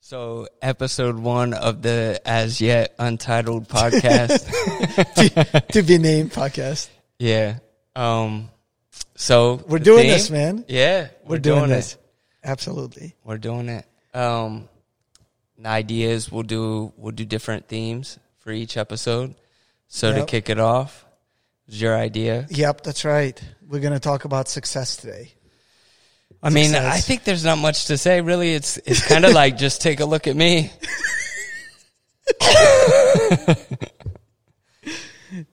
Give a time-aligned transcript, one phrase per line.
[0.00, 4.46] So, episode one of the as yet untitled podcast.
[5.14, 6.88] to, to be named podcast.
[7.18, 7.58] yeah.
[7.94, 8.50] Um.
[9.16, 10.64] So We're doing theme- this, man.
[10.68, 11.68] Yeah, We're, doing, it.
[11.68, 11.98] this.
[12.44, 13.16] Absolutely.
[13.24, 13.84] We're doing it.
[14.14, 14.68] Um,
[15.64, 16.30] ideas.
[16.30, 16.92] We'll do.
[16.96, 19.34] We'll do different themes for each episode.
[19.88, 21.04] So to kick it off,
[21.66, 22.46] is your idea?
[22.50, 23.40] Yep, that's right.
[23.66, 25.32] We're going to talk about success today.
[26.42, 26.94] I mean, Success.
[26.94, 28.20] I think there's not much to say.
[28.20, 30.70] Really, it's it's kind of like just take a look at me.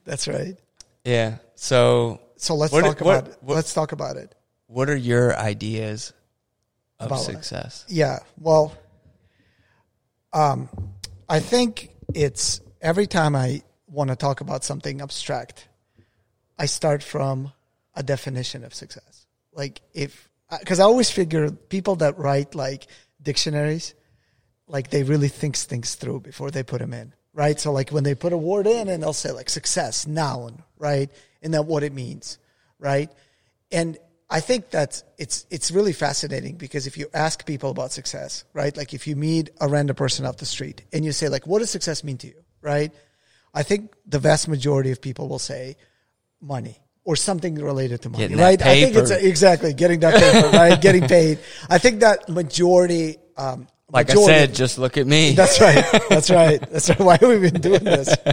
[0.04, 0.56] That's right.
[1.04, 1.38] Yeah.
[1.54, 3.38] So, So let's What- talk what- about it.
[3.42, 4.34] what- let's talk about it.
[4.68, 6.12] what are your ideas
[6.98, 7.84] of About success?
[7.88, 8.18] Yeah.
[8.38, 8.72] Well,
[10.32, 10.68] um,
[11.28, 15.68] I think it's every time I want to talk about something abstract,
[16.58, 17.52] I start from
[17.94, 19.26] a definition of success.
[19.52, 20.25] Like if,
[20.60, 22.86] because I always figure people that write like
[23.20, 23.94] dictionaries,
[24.68, 27.58] like they really think things through before they put them in, right?
[27.58, 31.10] So like when they put a word in and they'll say like success, noun, right?
[31.42, 32.38] And then what it means,
[32.78, 33.10] right?
[33.70, 33.98] And
[34.28, 38.76] I think that it's it's really fascinating because if you ask people about success, right?
[38.76, 41.60] Like if you meet a random person off the street and you say like, what
[41.60, 42.92] does success mean to you, right?
[43.54, 45.76] I think the vast majority of people will say
[46.40, 48.60] money or something related to money, right?
[48.60, 49.26] I think it's paper.
[49.26, 50.76] exactly getting that paper, right?
[50.80, 51.38] Getting paid.
[51.70, 55.32] I think that majority, um, Like majority- I said, just look at me.
[55.32, 55.84] that's right.
[56.10, 56.60] That's right.
[56.72, 57.00] That's right.
[57.00, 58.10] Why have we been doing this?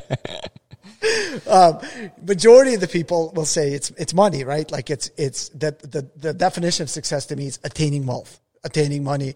[1.47, 1.79] Um,
[2.25, 4.69] majority of the people will say it's it's money, right?
[4.71, 9.03] Like it's it's that the the definition of success to me is attaining wealth, attaining
[9.03, 9.35] money,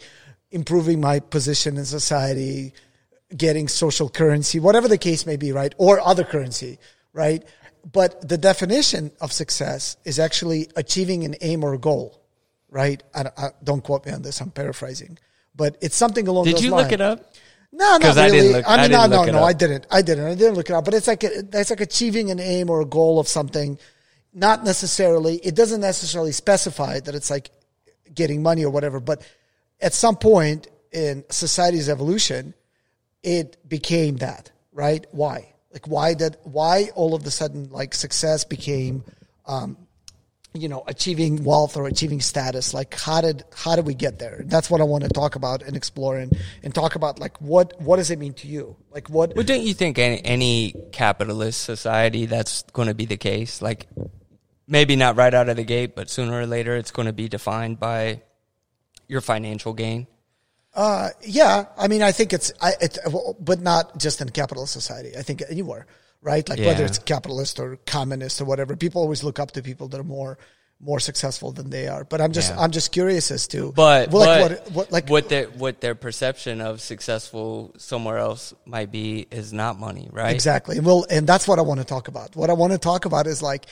[0.49, 2.73] improving my position in society,
[3.35, 5.75] getting social currency, whatever the case may be, right?
[5.77, 6.79] Or other currency,
[7.11, 7.43] right?
[7.89, 12.21] But the definition of success is actually achieving an aim or a goal,
[12.69, 13.01] right?
[13.15, 14.41] I, don't- I, don't quote me on this.
[14.41, 15.17] I'm paraphrasing,
[15.55, 16.83] but it's something along Did those you lines.
[16.83, 17.33] look it up?
[17.71, 18.37] No, not I really.
[18.39, 19.43] didn't look- I mean, I didn't no, no, no.
[19.43, 19.87] I didn't.
[19.89, 20.25] I didn't.
[20.25, 20.83] I didn't look it up.
[20.85, 23.77] But it's like a, it's like achieving an aim or a goal of something.
[24.33, 25.35] Not necessarily.
[25.37, 27.51] It doesn't necessarily specify that it's like
[28.13, 28.99] getting money or whatever.
[28.99, 29.21] But
[29.79, 32.53] at some point in society's evolution,
[33.23, 34.51] it became that.
[34.73, 35.05] Right?
[35.11, 35.53] Why?
[35.71, 39.03] Like why did why all of a sudden like success became
[39.45, 39.77] um,
[40.53, 44.41] you know achieving wealth or achieving status like how did how did we get there
[44.45, 47.79] that's what i want to talk about and explore and, and talk about like what
[47.79, 51.61] what does it mean to you like what Well, don't you think any, any capitalist
[51.61, 53.61] society that's going to be the case?
[53.61, 53.85] Like,
[54.65, 57.29] maybe not right out of the gate, but sooner or later, it's going to be
[57.29, 58.23] defined by
[59.07, 60.07] your financial gain.
[60.77, 62.97] Uh yeah i mean i think it's i it,
[63.39, 65.85] but not just in capitalist society i think anywhere
[66.21, 69.87] right like whether it's capitalist or communist or whatever people always look up to people
[69.89, 70.37] that are more
[70.79, 72.61] more successful than they are but i'm just Yeah.
[72.61, 75.81] i'm just curious as to But, well, like but what, what like what their what
[75.81, 80.33] their perception of successful somewhere else might be is not money, right?
[80.35, 80.79] Exactly.
[80.79, 82.35] Well, and that's what I want to talk about.
[82.35, 83.65] What I want to talk about is like,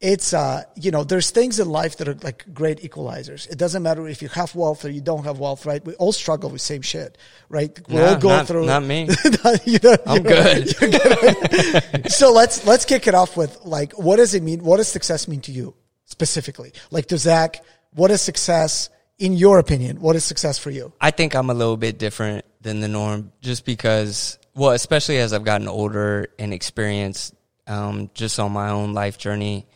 [0.00, 3.46] it's, uh, you know, there's things in life that are like great equalizers.
[3.50, 5.84] It doesn't matter if you have wealth or you don't have wealth, right?
[5.84, 7.18] We all struggle with same shit,
[7.50, 7.78] right?
[7.88, 8.64] We're Nah, all go not- through.
[8.66, 9.08] not me.
[9.66, 10.80] You know, I'm you're- good.
[10.80, 12.10] you're good.
[12.12, 14.64] so let's, let's kick it off with like, what does it mean?
[14.64, 15.74] What does success mean to you
[16.06, 16.72] specifically?
[16.90, 17.62] Like to Zach,
[17.92, 20.00] what is success in your opinion?
[20.00, 20.92] What is success for you?
[21.00, 25.34] I think I'm a little bit different than the norm just because, well, especially as
[25.34, 27.34] I've gotten older and experienced
[27.66, 29.66] um, just on my own life journey,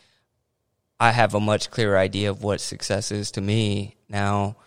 [0.99, 4.57] I have a much clearer idea of what success is to me now.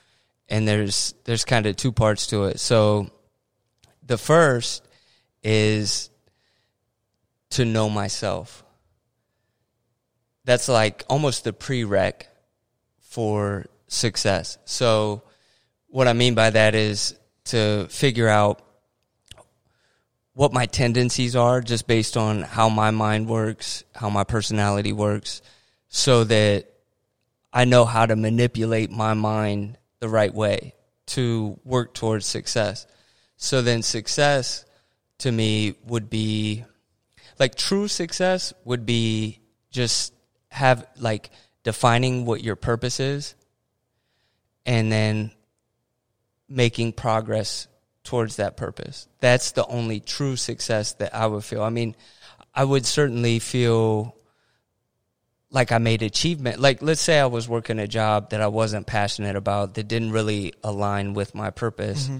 [0.48, 2.60] And there's, there's kind of two parts to it.
[2.60, 3.10] So
[4.06, 4.86] the first
[5.42, 6.10] is
[7.50, 8.64] to know myself.
[10.44, 12.22] That's like almost the prereq
[13.00, 14.58] for success.
[14.64, 15.22] So,
[15.88, 18.62] what I mean by that is to figure out
[20.34, 25.42] what my tendencies are just based on how my mind works, how my personality works,
[25.88, 26.66] so that
[27.52, 30.74] I know how to manipulate my mind the right way
[31.06, 32.86] to work towards success.
[33.36, 34.64] So then success
[35.18, 36.64] to me would be
[37.38, 39.40] like true success would be
[39.70, 40.12] just
[40.50, 41.30] have like
[41.62, 43.34] defining what your purpose is
[44.66, 45.30] and then
[46.48, 47.68] making progress
[48.04, 49.08] towards that purpose.
[49.20, 51.62] That's the only true success that I would feel.
[51.62, 51.94] I mean,
[52.54, 54.16] I would certainly feel
[55.50, 56.60] like I made achievement.
[56.60, 60.12] Like, let's say I was working a job that I wasn't passionate about, that didn't
[60.12, 62.06] really align with my purpose.
[62.06, 62.18] Mm-hmm.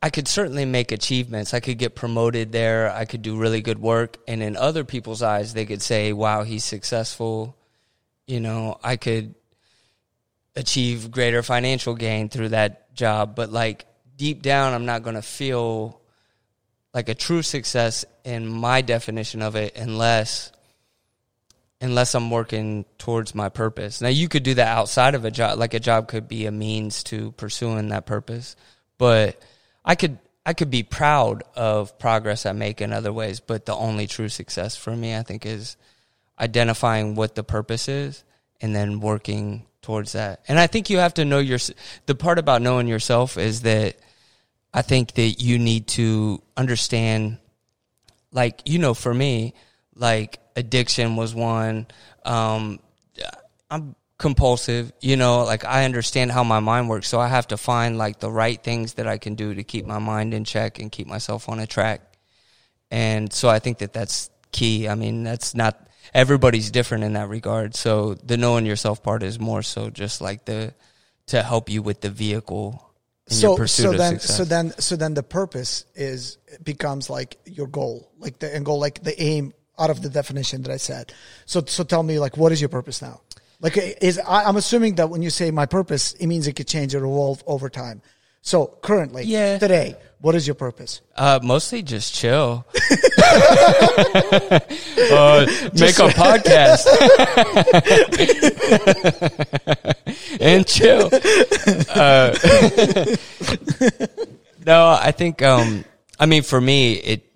[0.00, 1.54] I could certainly make achievements.
[1.54, 2.90] I could get promoted there.
[2.90, 4.18] I could do really good work.
[4.28, 7.56] And in other people's eyes, they could say, wow, he's successful.
[8.26, 9.34] You know, I could
[10.54, 13.34] achieve greater financial gain through that job.
[13.34, 13.86] But like
[14.16, 16.00] deep down, I'm not going to feel
[16.94, 20.52] like a true success in my definition of it unless
[21.80, 24.00] unless I'm working towards my purpose.
[24.00, 26.52] Now you could do that outside of a job like a job could be a
[26.52, 28.56] means to pursuing that purpose.
[28.98, 29.40] But
[29.84, 33.74] I could I could be proud of progress I make in other ways, but the
[33.74, 35.76] only true success for me I think is
[36.38, 38.24] identifying what the purpose is
[38.60, 40.40] and then working towards that.
[40.48, 41.58] And I think you have to know your
[42.06, 43.96] the part about knowing yourself is that
[44.74, 47.38] I think that you need to understand
[48.32, 49.54] like you know for me
[49.98, 51.86] like addiction was one
[52.24, 52.78] um
[53.70, 57.56] I'm compulsive, you know, like I understand how my mind works, so I have to
[57.56, 60.80] find like the right things that I can do to keep my mind in check
[60.80, 62.02] and keep myself on a track.
[62.90, 64.88] And so I think that that's key.
[64.88, 67.76] I mean, that's not everybody's different in that regard.
[67.76, 70.74] So the knowing yourself part is more so just like the
[71.26, 72.92] to help you with the vehicle
[73.28, 77.10] in so your pursuit so of then so then so then the purpose is becomes
[77.10, 80.72] like your goal like the end goal like the aim out of the definition that
[80.72, 81.12] i said
[81.46, 83.20] so so tell me like what is your purpose now
[83.60, 86.68] like is I, i'm assuming that when you say my purpose it means it could
[86.68, 88.02] change or evolve over time
[88.42, 89.58] so currently Yeah.
[89.58, 92.64] today what is your purpose Uh, mostly just chill.
[93.28, 94.60] uh,
[95.74, 96.86] make a podcast
[100.40, 101.08] and chill.
[101.94, 102.34] Uh,
[104.66, 105.42] no, I think.
[105.42, 105.84] Um,
[106.18, 107.27] I mean, for me, it,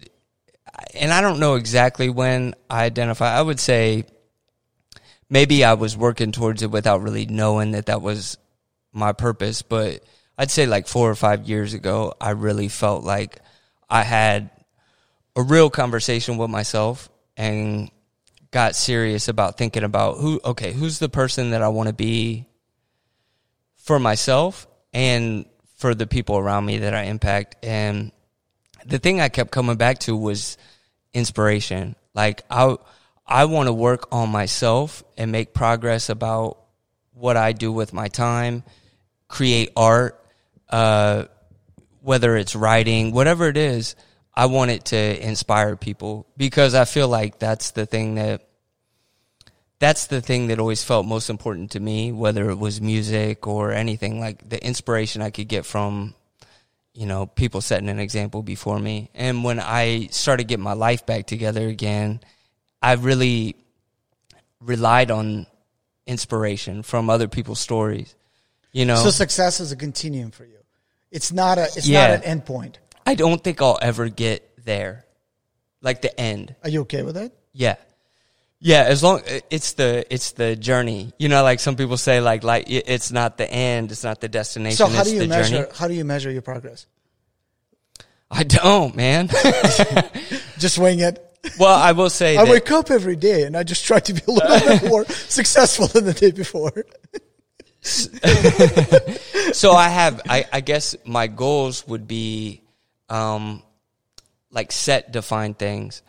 [0.94, 3.36] and I don't know exactly when I identify.
[3.36, 4.04] I would say
[5.28, 8.36] maybe I was working towards it without really knowing that that was
[8.92, 9.62] my purpose.
[9.62, 10.04] But
[10.36, 13.38] I'd say like four or five years ago, I really felt like
[13.88, 14.50] I had
[15.34, 17.90] a real conversation with myself and
[18.50, 22.46] got serious about thinking about who, okay, who's the person that I want to be
[23.76, 25.46] for myself and
[25.76, 27.56] for the people around me that I impact.
[27.64, 28.12] And
[28.84, 30.58] the thing I kept coming back to was
[31.14, 31.96] inspiration.
[32.14, 32.76] Like I,
[33.26, 36.58] I want to work on myself and make progress about
[37.14, 38.64] what I do with my time,
[39.28, 40.22] create art,
[40.68, 41.24] uh,
[42.00, 43.94] whether it's writing, whatever it is.
[44.34, 48.48] I want it to inspire people because I feel like that's the thing that
[49.78, 53.72] that's the thing that always felt most important to me, whether it was music or
[53.72, 56.14] anything like the inspiration I could get from,
[56.94, 59.10] you know, people setting an example before me.
[59.14, 62.20] And when I started getting my life back together again,
[62.82, 63.56] I really
[64.60, 65.46] relied on
[66.06, 68.14] inspiration from other people's stories.
[68.72, 70.56] You know, so success is a continuum for you
[71.10, 72.06] it's not a it's Yeah.
[72.08, 75.04] not an end point I don't think I'll ever get there,
[75.82, 76.54] like the end.
[76.62, 77.76] are you okay with that Yeah.
[78.64, 81.12] Yeah, as long it's the it's the journey.
[81.18, 84.28] You know, like some people say, like like it's not the end, it's not the
[84.28, 84.76] destination.
[84.76, 85.68] so how do you measure Journey.
[85.74, 86.86] how do you measure your progress
[88.30, 89.28] I don't, man.
[90.58, 93.84] just wing it well, I will say I wake up every day and I just
[93.84, 96.72] try to be a little bit more successful than the day before.
[99.52, 102.62] so I have I, I guess my goals would be
[103.08, 103.62] um
[104.50, 106.02] like set defined things.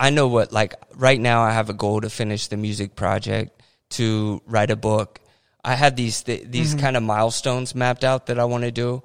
[0.00, 3.62] I know what like right now I have a goal to finish the music project,
[3.90, 5.20] to write a book.
[5.62, 6.80] I have these th- these mm-hmm.
[6.80, 9.02] kind of milestones mapped out that I want to do.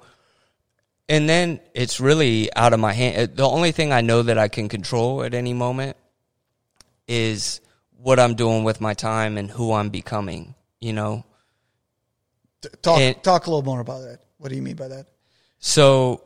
[1.06, 3.16] And then it's really out of my hand.
[3.18, 5.98] Uh, the only thing I know that I can control at any moment
[7.06, 7.60] is
[7.98, 11.24] what I'm doing with my time and who I'm becoming, you know.
[12.80, 14.20] Talk And- talk a little more about that.
[14.38, 15.08] What do you mean by that?
[15.58, 16.22] So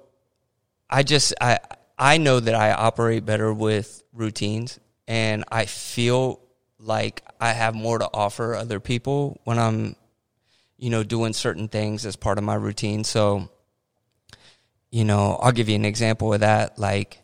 [0.89, 1.59] I just I
[2.01, 6.41] I know that I operate better with routines and I feel
[6.79, 9.97] like I have more to offer other people when I'm
[10.79, 13.05] you know doing certain things as part of my routine.
[13.05, 13.51] So
[14.91, 17.23] you know, I'll give you an example of that like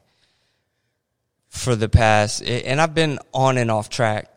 [1.48, 4.30] for the past and I've been on and off track,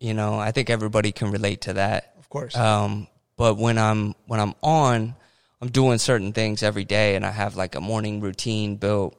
[0.00, 0.34] you know.
[0.34, 2.14] I think everybody can relate to that.
[2.18, 2.56] Of course.
[2.56, 5.14] Um, but when I'm when I'm on,
[5.62, 9.16] I'm doing certain things every day, and I have like a morning routine built.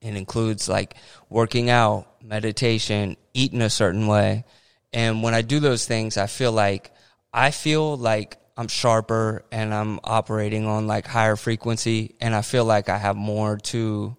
[0.00, 0.94] It includes like
[1.28, 4.44] working out, meditation, eating a certain way,
[4.92, 6.92] and when I do those things, I feel like
[7.32, 12.64] I feel like I'm sharper and I'm operating on like higher frequency, and I feel
[12.64, 14.16] like I have more to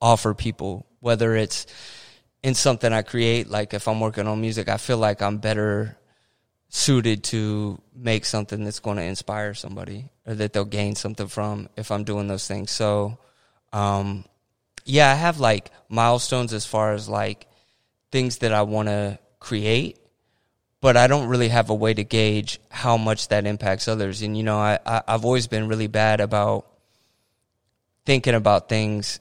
[0.00, 1.66] offer people, whether it's
[2.42, 5.96] in something I create, like if I'm working on music, I feel like I'm better
[6.68, 11.68] suited to make something that's going to inspire somebody or that they'll gain something from
[11.76, 12.70] if I'm doing those things.
[12.70, 13.18] So,
[13.72, 14.24] um,
[14.84, 17.46] yeah, I have like milestones as far as like
[18.10, 19.98] things that I want to create,
[20.80, 24.22] but I don't really have a way to gauge how much that impacts others.
[24.22, 26.66] And, you know, I, I, I've always been really bad about
[28.04, 29.20] thinking about things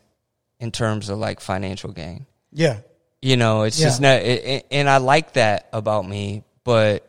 [0.59, 2.25] in terms of like financial gain.
[2.51, 2.79] Yeah.
[3.21, 7.07] You know, it's just not, it, it- and I like that about me, but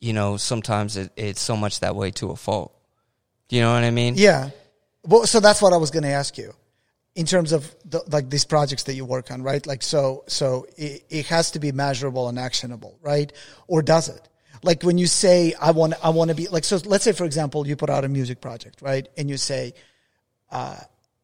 [0.00, 2.74] you know, sometimes it, it's so much that way to a fault.
[3.48, 4.14] Do you know what I mean?
[4.16, 4.50] Yeah.
[5.04, 6.54] Well, so that's what I was going to ask you
[7.14, 9.66] in terms of the, like these projects that you work on, right?
[9.66, 13.32] Like, so, so it, it has to be measurable and actionable, right?
[13.66, 14.28] Or does it?
[14.62, 17.24] Like when you say, I want, I want to be like, so let's say, for
[17.24, 19.08] example, you put out a music project, right?
[19.16, 19.74] And you say,
[20.50, 20.76] uh,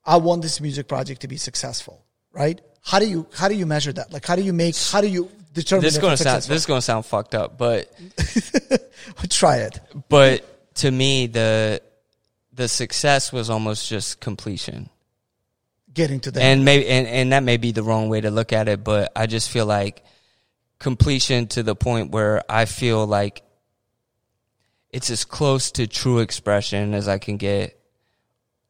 [0.05, 2.61] I want this music project to be successful, right?
[2.83, 4.13] How do you, how do you measure that?
[4.13, 6.67] Like, how do you make, how do you determine This is gonna sound this is
[6.67, 7.93] gonna sound fucked up, but
[9.31, 9.81] Try it.
[10.09, 11.83] but to me the
[12.53, 14.89] the success was almost just completion.
[15.97, 16.43] Getting to that.
[16.43, 19.11] and maybe and, and that may be the wrong way to look at it but
[19.17, 20.05] i just feel like
[20.79, 23.43] completion to the point where i feel like
[24.91, 27.81] it's as close to true expression as i can get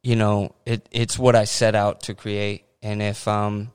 [0.03, 3.71] you know it it's what i set out to create and if um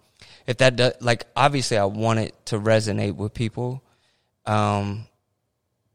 [0.47, 3.83] if that does like obviously i want it to resonate with people
[4.47, 5.05] um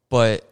[0.10, 0.48] but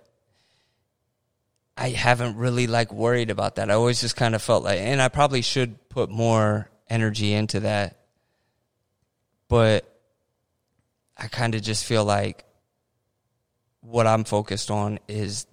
[1.77, 3.69] I haven't really like worried about that.
[3.69, 7.61] I always just kind of felt like, and I probably should put more energy into
[7.61, 7.97] that.
[9.47, 9.85] But
[11.17, 12.45] I kind of just feel like
[13.81, 15.45] what I'm focused on is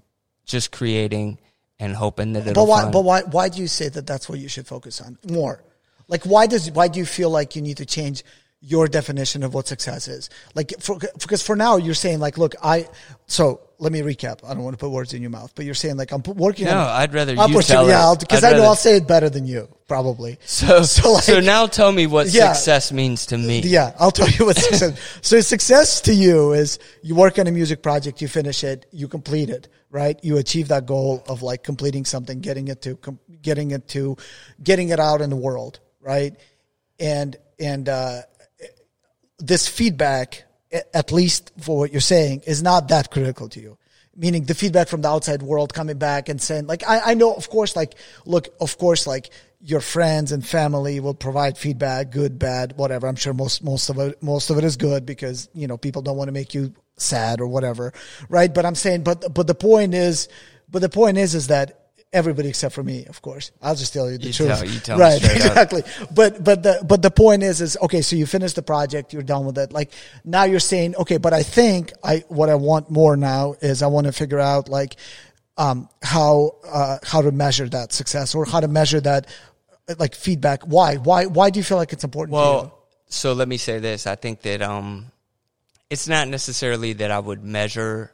[0.45, 1.39] just creating
[1.79, 2.91] and hoping that it'll But why?
[2.91, 3.23] But why?
[3.23, 5.63] Why do you say that that's what you should focus on more?
[6.09, 6.71] Like, why does?
[6.71, 8.25] Why do you feel like you need to change
[8.65, 10.31] your definition of what success is?
[10.55, 12.89] Like, for, because for now you're saying like, look, I.
[13.27, 14.45] So let me recap.
[14.49, 16.67] I don't want to put words in your mouth, but you're saying like I'm working.
[16.67, 18.21] No, on, I'd rather you tell Yeah, it.
[18.21, 20.39] because I'd know I'll say it better than you probably.
[20.45, 22.53] so, so, like, so, now tell me what Yeah.
[22.53, 23.61] success means to me.
[23.61, 25.19] Yeah, I'll tell you what success.
[25.23, 29.09] so success to you is you work on a music project, you finish it, you
[29.09, 30.19] complete it, right?
[30.23, 34.17] You achieve that goal of like completing something, getting it to, com- getting it to,
[34.63, 36.37] getting it out in the world, right?
[37.01, 38.23] And and uh,
[39.43, 40.45] this feedback,
[40.95, 43.77] at least for what you're saying, is not that critical to you.
[44.15, 47.35] Meaning the feedback from the outside world coming back and saying, like, I, I know,
[47.35, 47.95] of course, like,
[48.27, 49.31] look, of course, like,
[49.61, 53.07] your friends and family will provide feedback, good, bad, whatever.
[53.07, 56.03] I'm sure most, most of it, most of it is good because, you know, people
[56.03, 57.93] don't want to make you sad or whatever.
[58.29, 58.53] Right.
[58.53, 60.29] But I'm saying, but, but the point is,
[60.69, 61.82] but the point is, is that
[62.13, 64.49] everybody except for me, of course, I'll just tell you the You truth.
[64.59, 65.17] tell- you tell right.
[65.25, 65.31] up.
[65.31, 66.07] Exactly exactly.
[66.15, 68.03] But but the but the point is is okay.
[68.03, 69.73] So you finish the project, you're done with it.
[69.73, 69.93] Like
[70.25, 73.87] now you're saying okay, but I think I what I want more now is I
[73.87, 74.97] want to figure out like
[75.57, 79.27] um, how uh, how to measure that success or how to measure that
[79.99, 80.63] like feedback.
[80.65, 82.35] Why why why do you feel like it's important?
[82.35, 82.43] to you?
[82.45, 82.79] Well,
[83.09, 84.07] so let me say this.
[84.07, 85.07] I think that um,
[85.91, 88.11] it's not necessarily that I would measure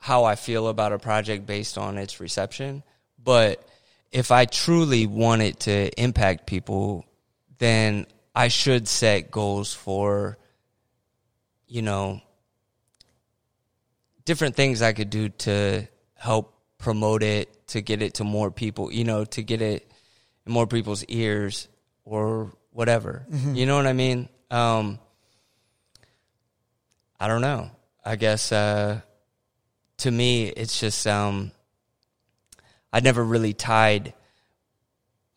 [0.00, 2.82] how I feel about a project based on its reception,
[3.22, 3.62] but
[4.10, 7.04] if I truly want it to impact people,
[7.58, 10.38] then I should set goals for,
[11.68, 12.22] you know,
[14.24, 18.90] different things I could do to help promote it, to get it to more people,
[18.90, 19.90] you know, to get it
[20.46, 21.68] in more people's ears
[22.04, 23.26] or whatever.
[23.54, 24.28] You know what I mean?
[24.50, 24.98] Um,
[27.20, 27.70] I don't know.
[28.02, 29.02] I guess uh,
[30.00, 31.52] to me, it's just um,
[32.92, 34.14] I never really tied.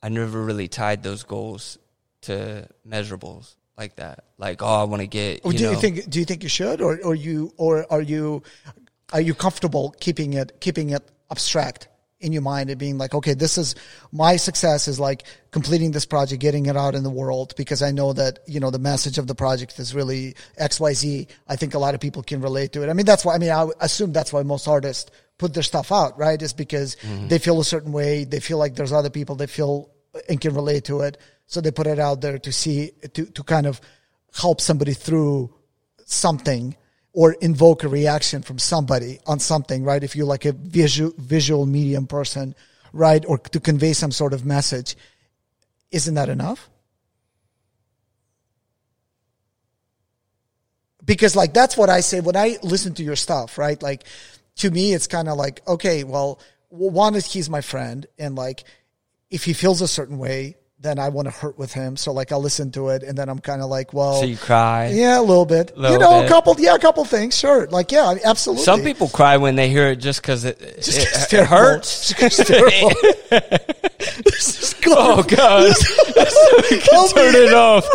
[0.01, 1.77] I never really tied those goals
[2.24, 4.25] to measurables like that.
[4.38, 5.46] Like, oh, I want to get.
[5.46, 8.01] You do know, you think do you think you should or or you or are
[8.01, 8.43] you
[9.12, 11.88] are you comfortable keeping it keeping it abstract
[12.24, 13.75] in your mind and being like okay this is
[14.12, 17.92] my success is like completing this project getting it out in the world because I
[17.92, 21.80] know that you know the message of the project is really XYZ I think a
[21.80, 22.89] lot of people can relate to it.
[22.89, 25.92] I mean that's why I mean I assume that's why most artists put their stuff
[25.92, 26.42] out right?
[26.42, 27.27] Is because mm-hmm.
[27.27, 28.24] they feel a certain way.
[28.24, 29.92] They feel like there's other people that feel
[30.30, 31.18] and can relate to it.
[31.48, 33.82] So they put it out there to see to to kind of
[34.34, 35.53] help somebody through
[36.06, 36.75] something
[37.13, 40.03] or invoke a reaction from somebody on something, right?
[40.03, 42.55] If you're like a visual visual medium person,
[42.91, 44.98] right, or to convey some sort of message,
[45.91, 46.70] isn't that enough?
[51.05, 53.82] Because like that's what I say when I listen to your stuff, right?
[53.82, 54.03] Like
[54.58, 56.39] to me, it's kind of like okay, well,
[56.70, 58.63] one is he's my friend, and like
[59.29, 61.97] if he feels a certain way, then I want to hurt with him.
[61.97, 64.37] So like I'll listen to it, and then I'm kind of like, well, so you
[64.37, 64.89] cry.
[64.89, 65.75] yeah, a little bit.
[65.77, 66.25] Little you know, bit.
[66.25, 66.55] a couple.
[66.59, 67.35] Yeah, a couple things.
[67.37, 67.67] Sure.
[67.67, 68.63] Like, yeah, absolutely.
[68.65, 72.09] Some people cry when they hear it just because it, Just it, it hurts.
[72.13, 72.91] Just 'cause it's terrible.
[74.25, 74.75] this is.
[74.85, 75.73] Oh God!
[77.15, 77.87] Turn it off.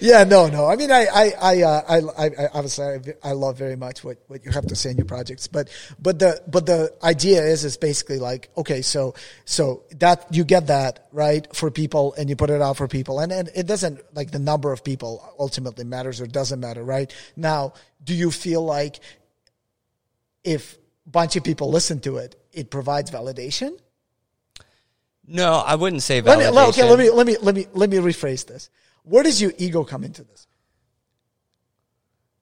[0.00, 0.66] Yeah, no, no.
[0.66, 2.84] I mean, I, I, I, uh, I, I, I obviously,
[3.22, 5.68] I, I love very much what, what you have to say in your projects, but,
[5.98, 10.68] but the, but the idea is, is basically like, okay, so, so that you get
[10.68, 14.00] that right for people, and you put it out for people, and and it doesn't
[14.14, 17.12] like the number of people ultimately matters or doesn't matter, right?
[17.36, 17.72] Now,
[18.04, 19.00] do you feel like
[20.44, 20.74] if
[21.06, 23.78] a bunch of people listen to it, it provides validation?
[25.26, 26.68] No, I wouldn't say Let me, validation.
[26.68, 28.70] okay, let me, let me, let me, let me rephrase this.
[29.06, 30.48] Where does your ego come into this?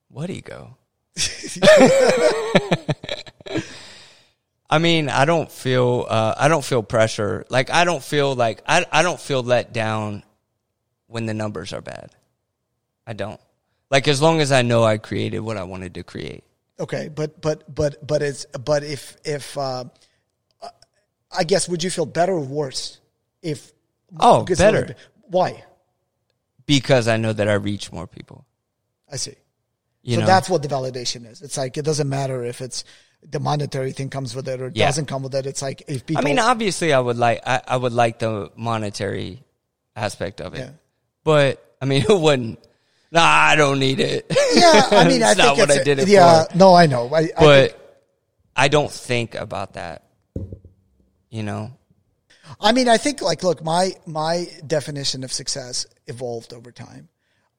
[0.09, 0.77] What ego?
[4.67, 7.45] I mean, I don't feel uh, I don't feel pressure.
[7.49, 10.23] Like I don't feel like I I don't feel let down
[11.05, 12.09] when the numbers are bad.
[13.05, 13.39] I don't.
[13.91, 16.43] Like as long as I know I created what I wanted to create.
[16.79, 19.83] Okay, but but but but it's but if if uh,
[21.31, 22.99] I guess would you feel better or worse
[23.43, 23.71] if
[24.19, 24.95] Oh, better.
[25.27, 25.63] Why?
[26.65, 28.45] Because I know that I reach more people.
[29.11, 29.35] I see.
[30.01, 30.27] You so know?
[30.27, 31.41] that's what the validation is.
[31.41, 32.83] It's like it doesn't matter if it's
[33.27, 34.85] the monetary thing comes with it or it Yeah.
[34.87, 35.45] doesn't come with it.
[35.45, 36.21] It's like if people.
[36.21, 39.43] I mean, obviously, I would like I, I would like the monetary
[39.95, 40.69] aspect of it, Yeah.
[41.23, 42.59] but I mean, it wouldn't?
[43.11, 44.25] Nah, I don't need it.
[44.53, 46.57] yeah, I mean, I think not what it's I did it yeah, for.
[46.57, 47.81] no, I know, I, I But think-
[48.55, 50.03] I don't think about that.
[51.29, 51.71] You know,
[52.59, 57.09] I mean, I think like, look, my my definition of success evolved over time.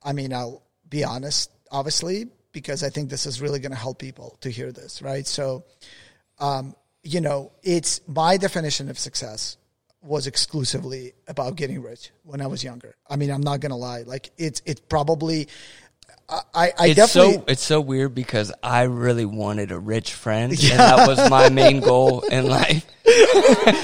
[0.02, 3.98] I mean, I'll be honest, obviously, because I think this is really going to help
[3.98, 5.26] people to hear this, right?
[5.26, 5.64] So,
[6.38, 9.56] um, you know, it's my definition of success
[10.02, 12.94] was exclusively about getting rich when I was younger.
[13.08, 14.02] I mean, I'm not going to lie.
[14.02, 15.48] Like, it's it's probably.
[16.28, 20.50] I, I it's definitely so it's so weird because I really wanted a rich friend,
[20.50, 22.84] and that was my main goal in life.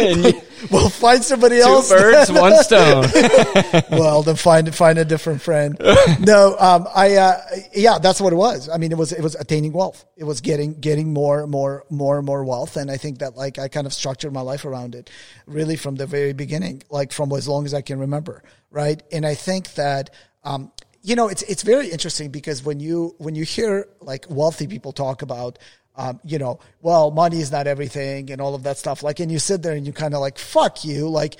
[0.00, 1.88] and you, will find somebody two else.
[1.88, 3.04] birds, one stone.
[3.92, 5.76] well, then find find a different friend.
[6.18, 7.40] No, um, I uh,
[7.74, 8.68] yeah, that's what it was.
[8.68, 10.04] I mean, it was it was attaining wealth.
[10.16, 13.60] It was getting getting more more more and more wealth, and I think that like
[13.60, 15.10] I kind of structured my life around it,
[15.46, 19.00] really from the very beginning, like from as long as I can remember, right?
[19.12, 20.10] And I think that.
[20.44, 24.66] Um, you know, it's it's very interesting because when you when you hear like wealthy
[24.66, 25.58] people talk about
[25.96, 29.02] um, you know, well, money is not everything and all of that stuff.
[29.02, 31.08] Like, and you sit there and you kind of like, fuck you.
[31.08, 31.36] Like,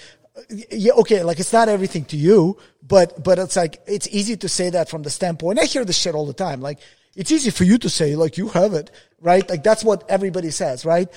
[0.71, 4.49] yeah, okay, like it's not everything to you, but, but it's like, it's easy to
[4.49, 5.59] say that from the standpoint.
[5.59, 6.61] I hear this shit all the time.
[6.61, 6.81] Like,
[7.15, 9.49] it's easy for you to say, like, you have it, right?
[9.49, 11.09] Like, that's what everybody says, right?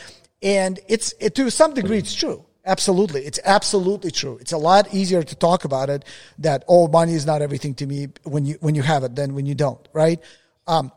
[0.42, 2.45] And it's, it, to some degree, it's true.
[2.66, 3.26] Absolutely.
[3.26, 4.38] It's absolutely true.
[4.42, 6.04] It's a lot easier to talk about it
[6.40, 9.36] that, oh, money is not everything to me when you, when you have it than
[9.36, 10.20] when you don't, right?
[10.66, 10.92] Um,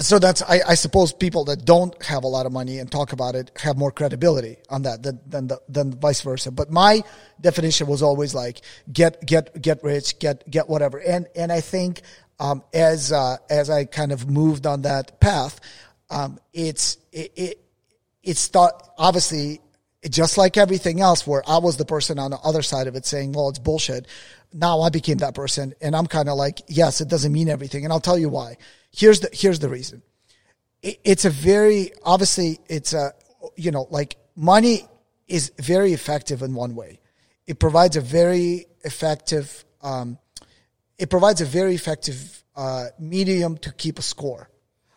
[0.00, 3.12] so that's I, I suppose people that don't have a lot of money and talk
[3.12, 6.50] about it have more credibility on that than than, the, than vice versa.
[6.50, 7.02] But my
[7.40, 8.60] definition was always like
[8.92, 10.98] get get get rich, get get whatever.
[10.98, 12.02] And and I think
[12.40, 15.60] um, as uh, as I kind of moved on that path,
[16.10, 17.60] um, it's it, it
[18.24, 19.60] it's thought obviously
[20.10, 23.06] just like everything else where I was the person on the other side of it
[23.06, 24.06] saying, well, it's bullshit.
[24.52, 27.84] Now I became that person and I'm kind of like, yes, it doesn't mean everything.
[27.84, 28.56] And I'll tell you why.
[28.92, 30.02] Here's the, here's the reason.
[30.82, 33.12] It, it's a very, obviously it's a,
[33.56, 34.86] you know, like money
[35.26, 37.00] is very effective in one way.
[37.46, 40.18] It provides a very effective, um,
[40.98, 44.48] it provides a very effective, uh, medium to keep a score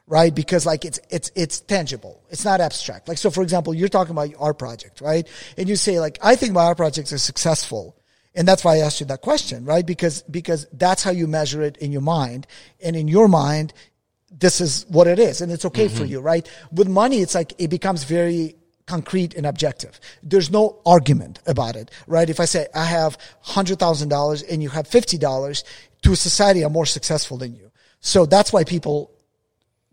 [0.08, 0.34] right?
[0.34, 2.24] Because like it's it's it's tangible.
[2.30, 3.08] It's not abstract.
[3.08, 5.28] Like so, for example, you're talking about our project, right?
[5.58, 7.96] And you say like, I think my art projects are successful,
[8.34, 9.86] and that's why I asked you that question, right?
[9.86, 12.48] Because because that's how you measure it in your mind,
[12.82, 13.74] and in your mind,
[14.32, 16.14] this is what it is, and it's okay for mm-hmm.
[16.14, 16.50] you, right?
[16.72, 20.00] With money, it's like it becomes very concrete and objective.
[20.24, 22.30] There's no argument about it, right?
[22.30, 25.66] If I say I have hundred thousand dollars and you have fifty dollars,
[26.04, 27.72] to society, I'm more successful than you.
[28.00, 29.12] So that's why people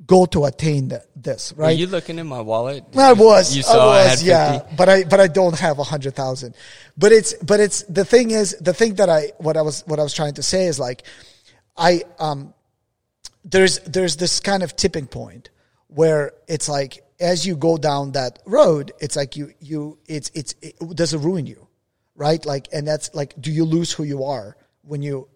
[0.07, 1.77] go to attain that, this, right?
[1.77, 2.85] you looking in my wallet?
[2.97, 4.27] I was, You saw I I, was, 50?
[4.27, 6.55] yeah, but I, but I don't have a hundred thousand.
[6.97, 9.99] But it's, but it's the thing is, the thing that I, what I was, what
[9.99, 11.05] I was trying to say is like,
[11.77, 12.55] I, um,
[13.45, 15.51] there's, there's this kind of tipping point
[15.89, 20.55] where it's like, as you go down that road, it's like you, you, it's, it's,
[20.61, 21.69] it, does it ruin you?
[22.17, 22.45] Right?
[22.45, 25.29] Like, and that's like, do you lose who you are when you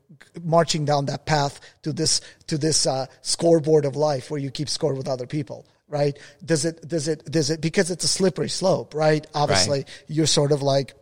[0.42, 4.68] marching down that path to this to this uh, scoreboard of life where you keep
[4.68, 6.18] score with other people right?
[6.44, 9.26] Does it does it does it because it's a slippery slope right?
[9.34, 10.04] Obviously Right.
[10.06, 10.92] you're sort of like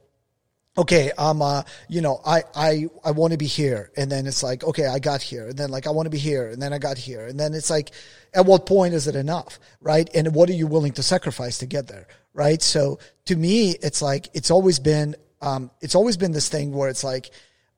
[0.78, 3.90] okay i'm uh you know i i i want to be here.
[3.96, 5.48] And then it's like okay i got here.
[5.48, 6.48] And then like i want to be here.
[6.50, 7.26] And then i got here.
[7.26, 7.90] And then it's like
[8.32, 10.08] at what point is it enough right?
[10.14, 12.62] And what are you willing to sacrifice to get there right?
[12.62, 16.88] So to me it's like it's always been um it's always been this thing where
[16.90, 17.30] it's like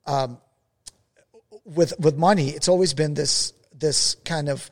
[0.07, 0.39] um
[1.75, 4.71] with with money, it's always been this this kind of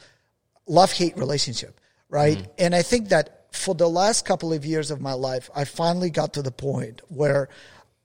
[0.67, 2.39] love hate relationship, right?
[2.39, 2.51] Mm-hmm.
[2.59, 6.11] And I think that for the last couple of years of my life, I finally
[6.11, 7.49] got to the point where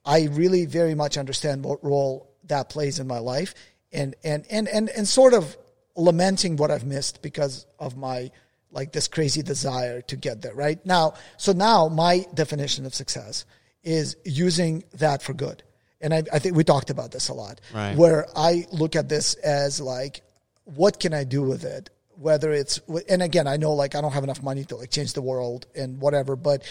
[0.06, 3.54] I really very much understand what role that plays in my life,
[3.91, 5.58] and and and and and sort of
[5.95, 8.32] lamenting what I've missed because of my
[8.71, 10.54] like this crazy desire to get there.
[10.54, 13.45] Right now, so now my definition of success
[13.84, 15.63] is using that for good.
[16.01, 17.95] And I, I think we talked about this a lot, right.
[17.95, 20.21] where I look at this as like,
[20.65, 21.89] what can I do with it?
[22.15, 25.13] Whether it's, and again, I know like I don't have enough money to like change
[25.13, 26.63] the world and whatever, but,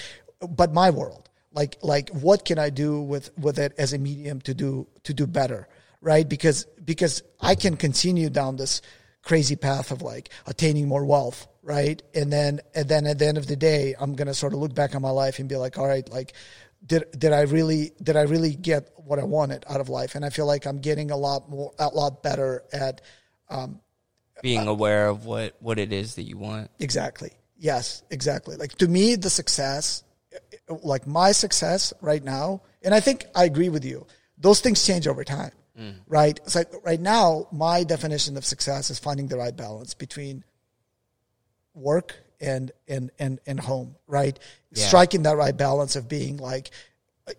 [0.49, 4.41] but my world, like, like what can I do with, with it as a medium
[4.43, 5.69] to do, to do better?
[6.01, 6.29] Right.
[6.29, 8.81] Because, because I can continue down this
[9.23, 13.37] crazy path of like attaining more wealth right and then and then at the end
[13.37, 15.57] of the day i'm going to sort of look back on my life and be
[15.57, 16.33] like all right like
[16.85, 20.15] did did I really did I really get what I wanted out of life?
[20.15, 23.01] And I feel like I'm getting a lot more a lot better at
[23.49, 23.81] um,
[24.43, 26.71] being uh, aware of what what it is that you want.
[26.79, 27.33] Exactly.
[27.59, 28.57] Yes, exactly.
[28.57, 30.03] Like to me, the success,
[30.83, 34.07] like my success right now, and I think I agree with you.
[34.39, 35.97] Those things change over time, mm.
[36.07, 36.41] right?
[36.45, 40.45] It's like right now, my definition of success is finding the right balance between
[41.75, 44.39] work and and and and home, right?
[44.73, 44.87] Yeah.
[44.87, 46.71] Striking that right balance of being like,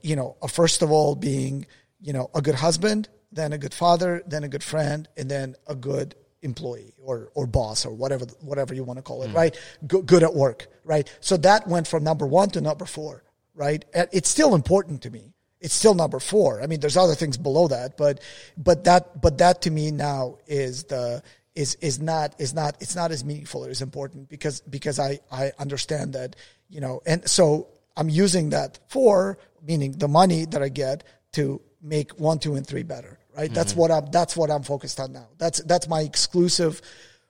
[0.02, 1.66] you know, first of all being
[2.02, 5.56] you know a good husband, then a good father, then a good friend, and then
[5.68, 9.36] a good employee or or boss or whatever whatever you want to call it, mm.
[9.36, 9.58] right?
[9.88, 11.12] Good, good at work, right?
[11.20, 13.24] So that went from number one to number four,
[13.56, 13.84] right?
[13.94, 15.34] And it's still important to me.
[15.60, 16.62] It's still number four.
[16.62, 18.20] I mean, there's other things below that, but
[18.58, 21.22] but that but that to me now is the
[21.56, 25.20] is is not is not it's not as meaningful or as important because because I
[25.32, 26.36] I understand that
[26.70, 31.62] you know and so I'm using that for meaning the money that I get to
[31.82, 33.46] make one two and three better right?
[33.46, 33.54] Mm-hmm.
[33.54, 35.28] that's what I'm that's what I'm focused on now.
[35.38, 36.82] That's that's my exclusive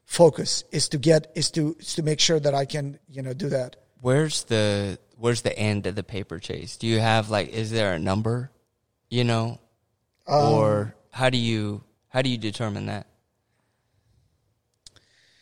[0.05, 3.33] focus is to get is to is to make sure that I can you know
[3.33, 3.75] do that.
[4.01, 6.77] Where's the where's the end of the paper chase?
[6.77, 8.51] Do you have like is there a number
[9.09, 9.59] you know?
[10.27, 13.07] Um, or how do you how do you determine that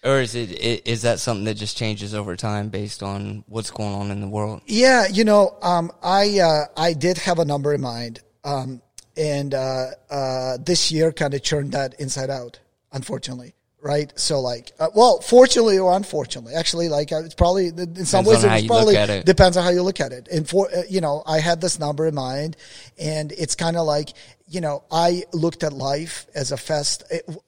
[0.03, 0.51] or is it
[0.87, 4.27] is that something that just changes over time based on what's going on in the
[4.27, 4.61] world?
[4.65, 8.81] Yeah, you know, um, I uh, I did have a number in mind, um,
[9.17, 12.59] and uh, uh, this year kind of churned that inside out.
[12.91, 14.11] Unfortunately, right?
[14.19, 18.43] So like, uh, well, fortunately or unfortunately, actually, like uh, it's probably in some depends
[18.45, 19.25] ways it probably it.
[19.25, 20.27] depends on how you look at it.
[20.27, 22.57] And for uh, you know, I had this number in mind,
[22.97, 24.13] and it's kind of like
[24.47, 27.03] you know, I looked at life as a fest.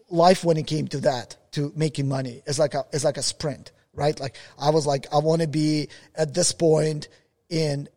[0.10, 3.24] Life when it came to that to making money is like a is like a
[3.24, 4.18] sprint, right?
[4.20, 7.08] Like I was like, I want to be at this point
[7.50, 7.90] in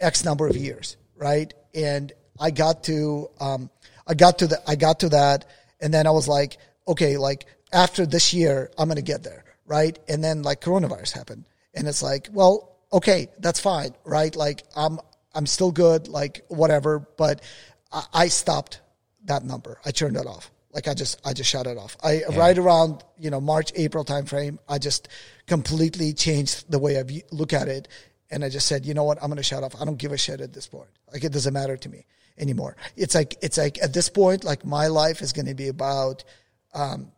[0.00, 1.52] X number of years, right?
[1.74, 3.70] And I got to um,
[4.06, 5.46] I got to the I got to that,
[5.80, 9.98] and then I was like, okay, like after this year, I'm gonna get there, right?
[10.08, 14.34] And then like coronavirus happened, and it's like, well, okay, that's fine, right?
[14.34, 14.98] Like I'm
[15.34, 17.42] I'm still good, like whatever, but
[17.90, 18.80] I, I stopped
[19.24, 19.80] that number.
[19.84, 20.50] I turned it off.
[20.72, 21.96] Like I just I just shut it off.
[22.02, 22.38] I yeah.
[22.38, 24.58] right around you know March April timeframe.
[24.68, 25.08] I just
[25.46, 27.88] completely changed the way I look at it,
[28.32, 29.74] and I just said, you know what, I'm going to shut off.
[29.78, 30.88] I don't give a shit at this point.
[31.12, 32.06] Like it doesn't matter to me
[32.38, 32.76] anymore.
[32.96, 36.24] It's like it's like at this point, like my life is going to be about,
[36.72, 37.12] um,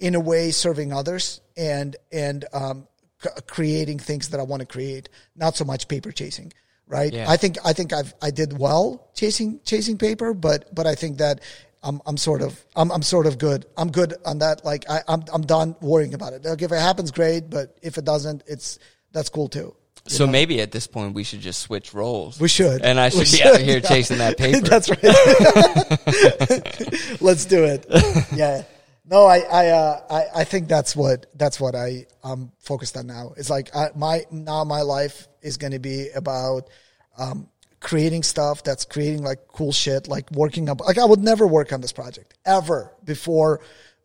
[0.00, 2.88] in a way, serving others and and um,
[3.22, 5.08] c- creating things that I want to create.
[5.36, 6.52] Not so much paper chasing
[6.90, 7.12] right?
[7.12, 7.30] Yeah.
[7.30, 11.16] I think I think I've I did well chasing chasing paper, but but I think
[11.18, 11.40] that
[11.82, 13.64] I'm I'm sort of I'm I'm sort of good.
[13.78, 14.62] I'm good on that.
[14.64, 16.44] Like I, I'm I'm done worrying about it.
[16.44, 17.48] Like if it happens, great.
[17.48, 18.78] But if it doesn't, it's
[19.12, 19.74] that's cool too.
[20.06, 20.32] So know?
[20.32, 22.38] maybe at this point we should just switch roles.
[22.40, 23.46] We should, and I should we be should.
[23.46, 24.60] out here chasing that paper.
[24.60, 25.02] that's right.
[27.20, 27.86] Let's do it.
[28.34, 28.62] Yeah.
[29.10, 33.08] No, I I, uh, I I think that's what that's what I I'm focused on
[33.08, 33.32] now.
[33.36, 36.70] It's like I, my now my life is going to be about
[37.18, 37.48] um,
[37.80, 40.80] creating stuff that's creating like cool shit, like working up.
[40.80, 43.60] Like I would never work on this project ever before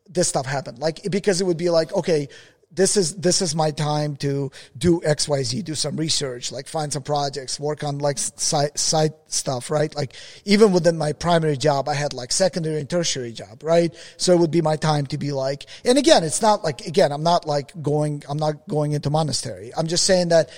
[0.08, 0.80] this stuff happened.
[0.80, 2.28] Like because it would be like, okay,
[2.76, 6.68] this is this is my time to do X Y Z, do some research, like
[6.68, 9.94] find some projects, work on like side side stuff, right?
[9.96, 13.94] Like even within my primary job, I had like secondary and tertiary job, right?
[14.18, 17.12] So it would be my time to be like, and again, it's not like again,
[17.12, 19.72] I'm not like going, I'm not going into monastery.
[19.76, 20.50] I'm just saying that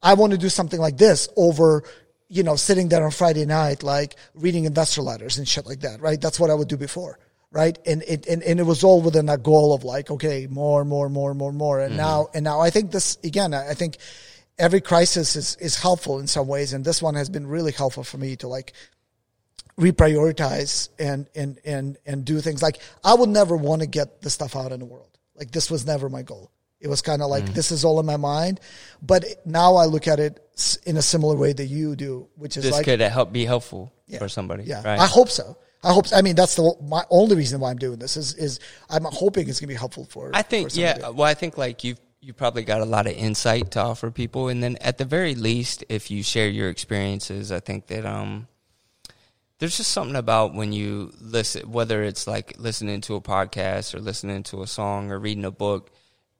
[0.00, 1.84] I want to do something like this over
[2.30, 6.00] you know, sitting there on Friday night, like reading investor letters and shit like that,
[6.00, 6.20] right?
[6.20, 7.18] That's what I would do before,
[7.50, 7.78] right?
[7.86, 11.08] And it and, and it was all within that goal of like, okay, more, more,
[11.08, 11.80] more, more, more.
[11.80, 11.98] And mm-hmm.
[11.98, 13.98] now and now I think this again, I think
[14.58, 18.04] every crisis is is helpful in some ways, and this one has been really helpful
[18.04, 18.72] for me to like
[19.78, 24.30] reprioritize and and and and do things like I would never want to get the
[24.30, 25.16] stuff out in the world.
[25.36, 26.50] Like this was never my goal.
[26.80, 28.60] It was kind of like this is all in my mind,
[29.02, 30.38] but now I look at it
[30.86, 33.92] in a similar way that you do, which is This like could help be helpful
[34.06, 34.18] Yeah.
[34.18, 34.64] for somebody.
[34.64, 34.98] yeah, Right.
[34.98, 35.56] I hope so.
[35.82, 36.06] I hope.
[36.14, 38.58] I mean, that's the my only reason why I'm doing this is is
[38.90, 40.30] I'm hoping it's gonna be helpful for.
[40.34, 41.10] I think for yeah.
[41.10, 44.48] Well, I think like you've you probably got a lot of insight to offer people,
[44.48, 48.48] and then at the very least, if you share your experiences, I think that um,
[49.60, 54.00] there's just something about when you listen, whether it's like listening to a podcast or
[54.00, 55.92] listening to a song or reading a book,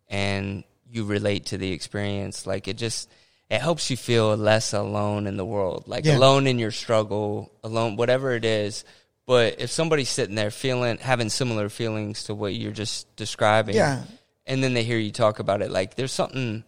[0.08, 2.44] and you relate to the experience.
[2.46, 3.08] Like it just
[3.48, 6.16] it helps you feel less alone in the world, like Yeah.
[6.16, 8.84] alone in your struggle, alone whatever it is.
[9.28, 14.04] But if somebody's sitting there feeling having similar feelings to what you're just describing, Yeah.
[14.46, 16.64] and then they hear you talk about it, like there's something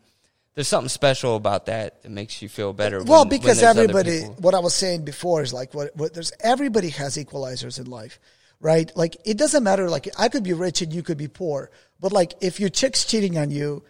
[0.55, 2.99] there's something special about that that makes you feel better.
[3.03, 6.13] Well, when- when because other everybody, what I was saying before is like what, what
[6.13, 8.21] there's everybody has equalizers in life,
[8.61, 8.95] right?
[8.95, 9.89] Like it doesn't matter.
[9.89, 13.07] Like I could be rich and you could be poor, but like if your chick's
[13.07, 13.85] cheating on you,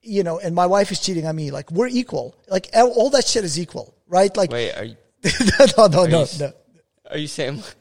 [0.00, 2.34] you know, and my wife is cheating on me, like we're equal.
[2.48, 4.34] Like all that shit is equal, right?
[4.34, 4.96] Like Wait, are you,
[5.76, 6.52] no, no, no, you- no.
[7.10, 7.62] Are you saying?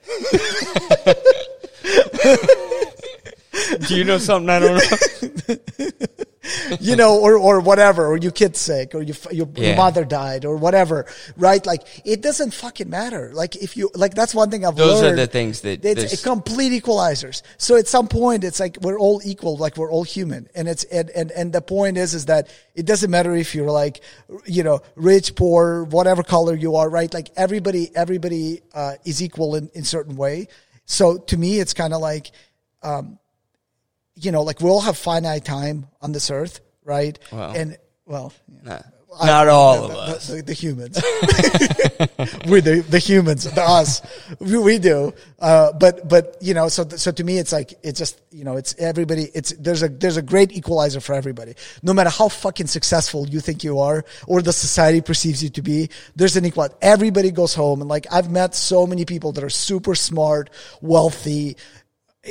[3.88, 4.82] Do you know something I don't know?
[6.80, 10.46] You know, or or whatever, or your kid's sick, or your your, your mother died,
[10.46, 11.06] or whatever,
[11.36, 11.66] right?
[11.66, 13.32] Like it doesn't fucking matter.
[13.34, 14.90] Like if you like, that's one thing I've learned.
[14.90, 17.42] Those are the things that it's complete equalizers.
[17.58, 20.84] So at some point, it's like we're all equal, like we're all human, and it's
[20.86, 24.02] and and and the point is is that it doesn't matter if you're like,
[24.46, 27.14] you know, rich, poor, whatever color you are, right?
[27.14, 30.48] Like everybody everybody uh, is equal in in certain way.
[30.86, 32.32] So to me, it's kind of like
[34.20, 37.18] you know, like we all have finite time on this earth, right?
[37.32, 37.52] Well.
[37.52, 38.80] and well, Nah,
[39.26, 40.28] not all of the, us.
[40.28, 40.96] the, the humans,
[42.48, 44.02] we the the humans, the us,
[44.40, 45.14] we, we do.
[45.40, 48.58] Uh, but but you know, so so to me, it's like it's just you know,
[48.58, 49.30] it's everybody.
[49.34, 51.56] It's there's a there's a great equalizer for everybody.
[51.84, 55.62] No matter how fucking successful you think you are, or the society perceives you to
[55.62, 56.70] be, there's an equal.
[56.82, 60.50] Everybody goes home, and like I've met so many people that are super smart,
[60.82, 61.58] wealthy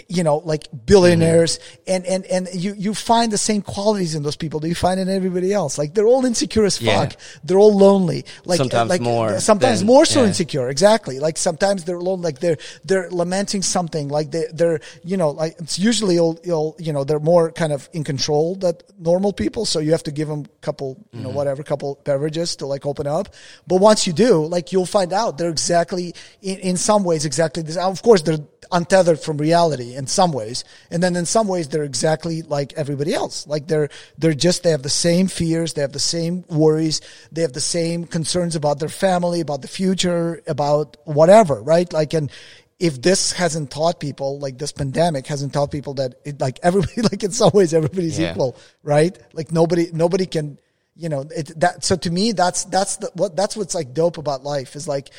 [0.09, 4.37] you know, like billionaires, and and and you you find the same qualities in those
[4.37, 5.79] people that you find in everybody else.
[5.79, 7.01] Like they're all insecure as Yeah.
[7.07, 7.17] fuck.
[7.45, 8.25] They're all lonely.
[8.45, 10.29] Like Sometimes like, more Sometimes than- more so yeah.
[10.29, 10.69] insecure.
[10.69, 11.19] Exactly.
[11.21, 12.21] Like sometimes they're alone.
[12.23, 14.09] Like they're they're lamenting something.
[14.09, 17.73] Like they they're you know like it's usually you'll, you'll you know they're more kind
[17.73, 19.65] of in control that normal people.
[19.67, 21.37] So you have to give them a couple you know Mm-hmm.
[21.39, 23.27] whatever couple beverages to like open up.
[23.67, 27.63] But once you do, like you'll find out they're exactly in, in some ways exactly
[27.63, 27.77] this.
[27.77, 30.65] Of course they're untethered from reality in some ways.
[30.91, 33.47] And then in some ways they're exactly like everybody else.
[33.47, 37.01] Like they're they're just they have the same fears they have the same worries
[37.33, 41.93] they have the same concerns about their family about the future about whatever right?
[41.93, 42.31] Like and
[42.79, 47.01] if this hasn't taught people like this pandemic hasn't taught people that it like everybody
[47.11, 48.33] like in some ways everybody's Yeah.
[48.33, 49.17] equal right?
[49.33, 50.59] Like nobody nobody can
[50.95, 54.17] you know it that so to me that's that's the what that's what's like dope
[54.19, 55.11] about life is like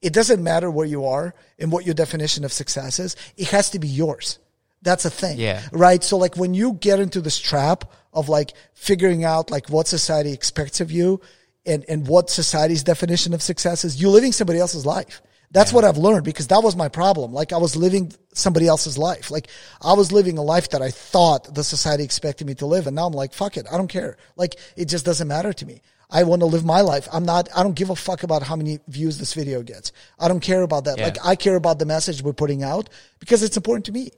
[0.00, 3.16] it doesn't matter where you are and what your definition of success is.
[3.36, 4.38] It has to be yours.
[4.82, 5.38] That's a thing.
[5.38, 5.62] Yeah.
[5.72, 6.02] Right.
[6.04, 10.32] So like when you get into this trap of like figuring out like what society
[10.32, 11.20] expects of you
[11.66, 15.20] and, and what society's definition of success is, you're living somebody else's life.
[15.50, 17.32] That's what I've learned because that was my problem.
[17.32, 19.30] Like I was living somebody else's life.
[19.30, 19.48] Like
[19.80, 22.86] I was living a life that I thought the society expected me to live.
[22.86, 23.66] And now I'm like, fuck it.
[23.72, 24.18] I don't care.
[24.36, 25.80] Like it just doesn't matter to me.
[26.10, 27.06] I want to live my life.
[27.12, 29.92] I'm not, I don't give a fuck about how many views this video gets.
[30.18, 30.98] I don't care about that.
[30.98, 31.04] Yeah.
[31.04, 34.10] Like I care about the message we're putting out because it's important to me.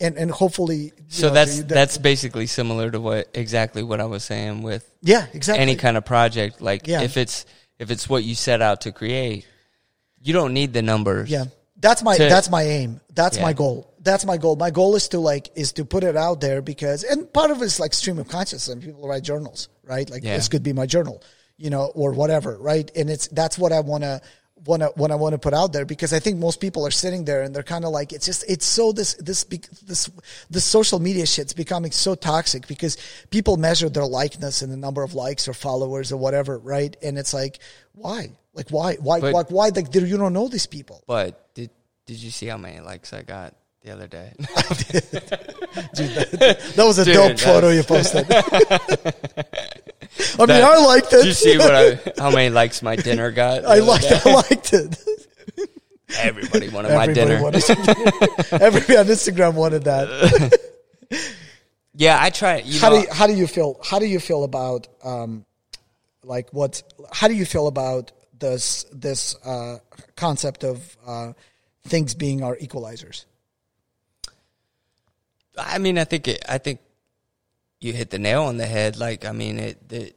[0.00, 4.24] And, and hopefully, So know, that's that's basically similar to what exactly what I was
[4.24, 5.62] saying with yeah, exactly.
[5.62, 6.60] any kind of project.
[6.60, 7.02] Like Yeah.
[7.02, 7.46] if it's
[7.78, 9.46] if it's what you set out to create,
[10.20, 11.30] you don't need the numbers.
[11.30, 11.44] Yeah.
[11.76, 13.00] That's my to- that's my aim.
[13.14, 13.93] That's my goal.
[14.04, 14.56] That's my goal.
[14.56, 17.62] My goal is to like is to put it out there because and part of
[17.62, 20.08] it is like stream of consciousness and people write journals, right?
[20.08, 20.36] Like Yeah.
[20.36, 21.22] this could be my journal,
[21.56, 22.90] you know, or whatever, right?
[22.94, 24.20] And it's that's what I wanna
[24.66, 27.24] wanna what I want to put out there because I think most people are sitting
[27.24, 29.44] there and they're kind of like it's just it's so this this
[29.82, 30.10] this
[30.50, 32.96] this social media shit's becoming so toxic because
[33.30, 36.96] people measure their likeness and the number of likes or followers or whatever, right?
[37.02, 37.58] And it's like
[37.92, 38.30] why?
[38.54, 38.94] Like why?
[38.96, 39.20] Why?
[39.20, 39.68] But- like why?
[39.68, 41.02] Like you don't know these people.
[41.06, 41.70] But did
[42.06, 44.32] did you see how many likes I got the other day?
[46.74, 48.26] That was a Dude, dope photo you posted.
[48.32, 48.42] I
[50.38, 51.16] mean, That- I liked it.
[51.16, 53.64] Did you see what I how many likes my dinner got?
[53.64, 54.20] I liked day?
[54.24, 54.96] I liked it.
[56.16, 57.42] Everybody wanted my dinner.
[57.42, 57.68] wanted
[58.52, 60.58] Everybody on Instagram wanted that.
[61.94, 62.58] Yeah, I try.
[62.58, 63.80] You How know, do you, how do you feel?
[63.84, 65.44] How do you feel about um,
[66.22, 66.82] like what?
[67.12, 69.78] How do you feel about this this uh,
[70.16, 71.32] concept of uh,
[71.84, 73.24] things being our equalizers?
[75.56, 76.80] I mean, I think it, I think
[77.80, 78.96] you hit the nail on the head.
[78.96, 80.16] Like, I mean, it, it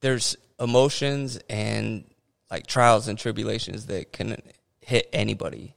[0.00, 2.04] there's emotions and
[2.50, 4.40] like trials and tribulations that can
[4.80, 5.74] hit anybody,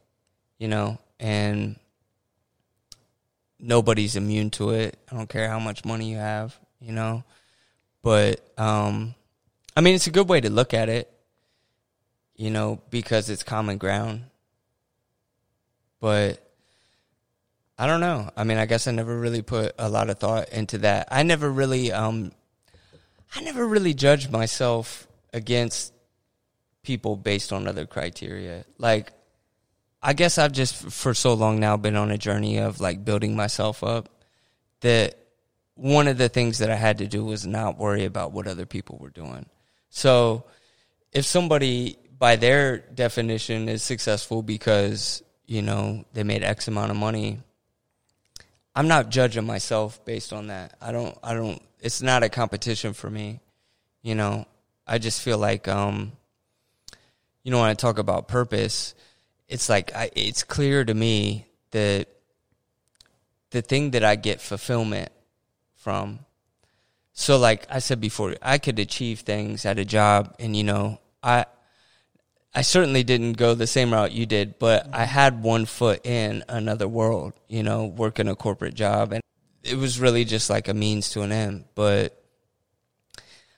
[0.57, 1.77] you know, and
[3.59, 4.97] nobody's immune to it.
[5.11, 7.23] I don't care how much money you have, you know,
[8.01, 9.15] but um,
[9.75, 11.11] I mean, it's a good way to look at it,
[12.35, 14.23] you know, because it's common ground.
[15.99, 16.48] But
[17.79, 18.29] I don't know.
[18.35, 21.07] I mean, I guess I never really put a lot of thought into that.
[21.09, 22.33] I never really, um,
[23.33, 25.93] I never really judged myself against
[26.83, 28.65] people based on other criteria.
[28.77, 29.13] Like,
[30.03, 33.33] I guess I've just for so long now been on a journey of like building
[33.33, 34.09] myself up
[34.81, 35.17] that
[35.75, 38.65] one of the things that I had to do was not worry about what other
[38.65, 39.45] people were doing.
[39.89, 40.43] So,
[41.13, 46.97] if somebody by their definition is successful because, you know, they made X amount of
[46.97, 47.39] money,
[48.79, 50.77] I'm not judging myself based on that.
[50.81, 53.41] I don't I don't it's not a competition for me.
[54.01, 54.45] You know,
[54.87, 56.13] I just feel like um
[57.43, 58.95] you know when I talk about purpose,
[59.49, 62.07] it's like I, it's clear to me that
[63.49, 65.11] the thing that I get fulfillment
[65.75, 66.19] from
[67.11, 71.01] so like I said before, I could achieve things at a job and you know,
[71.21, 71.47] I
[72.53, 75.03] I certainly didn't go the same route you did, but I mm-hmm.
[75.03, 79.13] had one foot in another world, you know, working a corporate job.
[79.13, 79.21] And
[79.63, 81.65] it was really just like a means to an end.
[81.75, 82.19] But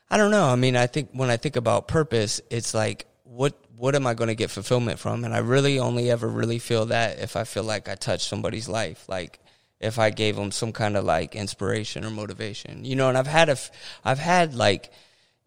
[0.10, 0.45] I don't know.
[0.45, 4.13] I mean, I think when I think about purpose, it's like, what, what am I
[4.13, 5.23] going to get fulfillment from?
[5.23, 8.67] And I really only ever really feel that if I feel like I touched somebody's
[8.67, 9.39] life, like
[9.80, 13.25] if I gave them some kind of like inspiration or motivation, you know, and I've
[13.25, 13.58] had a,
[14.04, 14.91] I've had like,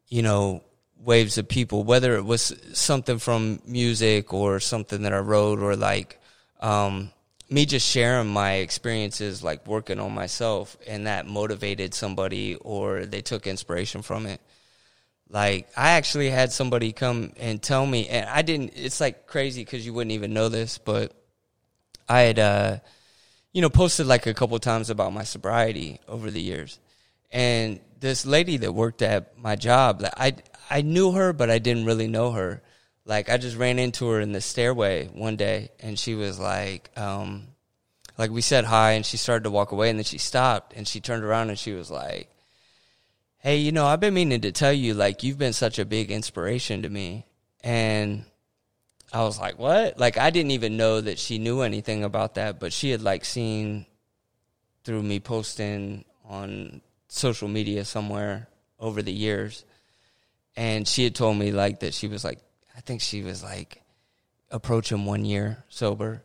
[0.09, 0.63] you know,
[1.05, 5.77] waves of people, whether it was something from music or something that I wrote or
[5.77, 6.19] like
[6.61, 7.11] um,
[7.51, 13.21] me just sharing my experiences, like working on myself, and that motivated somebody or they
[13.21, 14.41] took inspiration from it.
[15.29, 18.73] Like I actually had somebody come and tell me, and I didn't.
[18.77, 21.13] It's like crazy because you wouldn't even know this, but
[22.09, 22.79] I had, uh,
[23.53, 26.79] you know, posted like a couple times about my sobriety over the years,
[27.33, 30.35] and this lady that worked at my job, I
[30.69, 32.63] I knew her, but I didn't really know her.
[33.07, 36.91] Like I just ran into her in the stairway one day, and she was like,
[36.99, 37.49] um,
[38.19, 40.87] like we said hi, and she started to walk away, and then she stopped, and
[40.87, 42.29] she turned around, and she was like,
[43.39, 46.11] "Hey, you know, I've been meaning to tell you, like, you've been such a big
[46.11, 47.25] inspiration to me,"
[47.63, 48.27] and
[49.15, 52.61] I was like, "What?" Like I didn't even know that she knew anything about that,
[52.61, 53.87] but she had like seen
[54.85, 56.83] through me posting on
[57.15, 58.49] social media somewhere
[58.79, 59.65] over the years
[60.57, 62.41] and she had told me like that she was like
[62.77, 63.85] I think she was like
[64.51, 66.23] approaching one year sober.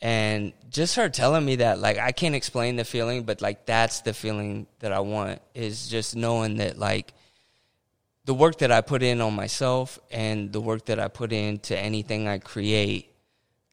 [0.00, 4.00] And just her telling me that, like, I can't explain the feeling, but like, that's
[4.00, 7.14] the feeling that I want is just knowing that, like,
[8.26, 11.78] the work that I put in on myself and the work that I put into
[11.78, 13.14] anything I create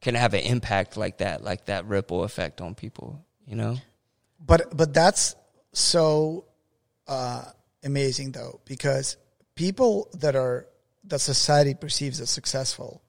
[0.02, 3.78] can have an impact like that, like that ripple effect on people, you know?
[4.40, 5.36] But, but that's
[5.74, 6.46] so
[7.08, 7.44] uh,
[7.84, 9.18] amazing though, because
[9.56, 10.68] people that are
[11.06, 13.02] that society perceives as successful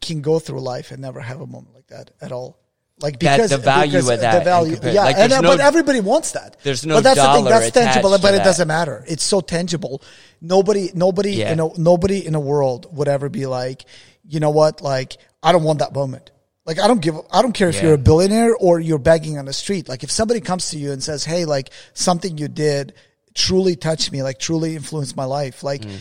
[0.00, 2.58] can go through life and never have a moment like that at all.
[3.00, 6.00] Like because the value because of that the value, yeah, like, and, uh, but everybody
[6.00, 6.58] wants that.
[6.62, 9.04] there's no but that's the thing that's tangible, but it doesn't matter.
[9.08, 10.02] It's so tangible.
[10.42, 11.50] Nobody, nobody, Yeah.
[11.50, 13.86] you know, nobody in the world would ever be like,
[14.28, 16.30] you know what, like I don't want that moment.
[16.70, 17.82] Like I don't give, I don't care if Yeah.
[17.84, 19.88] you're a billionaire or you're begging on the street.
[19.88, 22.94] Like if somebody comes to you and says, "Hey, like something you did
[23.34, 25.82] truly touched me, like truly influenced my life," like.
[25.82, 25.98] Mm.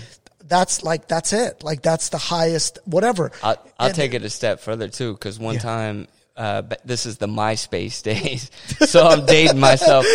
[0.58, 1.63] That's like that's it.
[1.63, 3.32] Like that's the highest whatever.
[3.43, 5.60] I'll, I'll And- take it a step further too, because one Yeah.
[5.73, 8.49] time, uh, this is the MySpace days,
[8.89, 10.05] so I'm dating myself.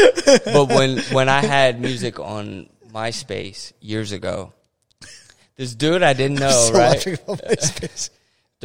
[0.44, 4.52] But when when I had music on MySpace years ago,
[5.56, 7.06] this dude I didn't know, right?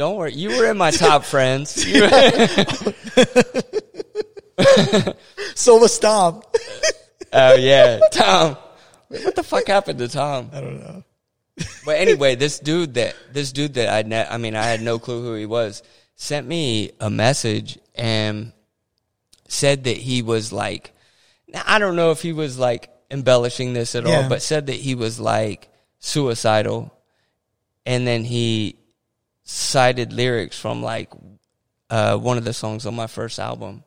[0.00, 0.06] space.
[0.06, 1.84] Don't worry, you were in my top friends.
[5.54, 6.42] So was Tom.
[7.32, 8.56] oh yeah, Tom.
[9.08, 10.50] What the fuck happened to Tom?
[10.52, 11.02] I don't know.
[11.84, 14.98] But anyway, this dude that this dude that I ne- I mean I had no
[14.98, 15.82] clue who he was
[16.16, 18.52] sent me a message and
[19.48, 20.92] said that he was like
[21.66, 24.22] I don't know if he was like embellishing this at Yeah.
[24.22, 26.92] all, but said that he was like suicidal
[27.84, 28.76] and then he
[29.50, 31.10] cited lyrics from like
[31.90, 33.82] uh, one of the songs on my first album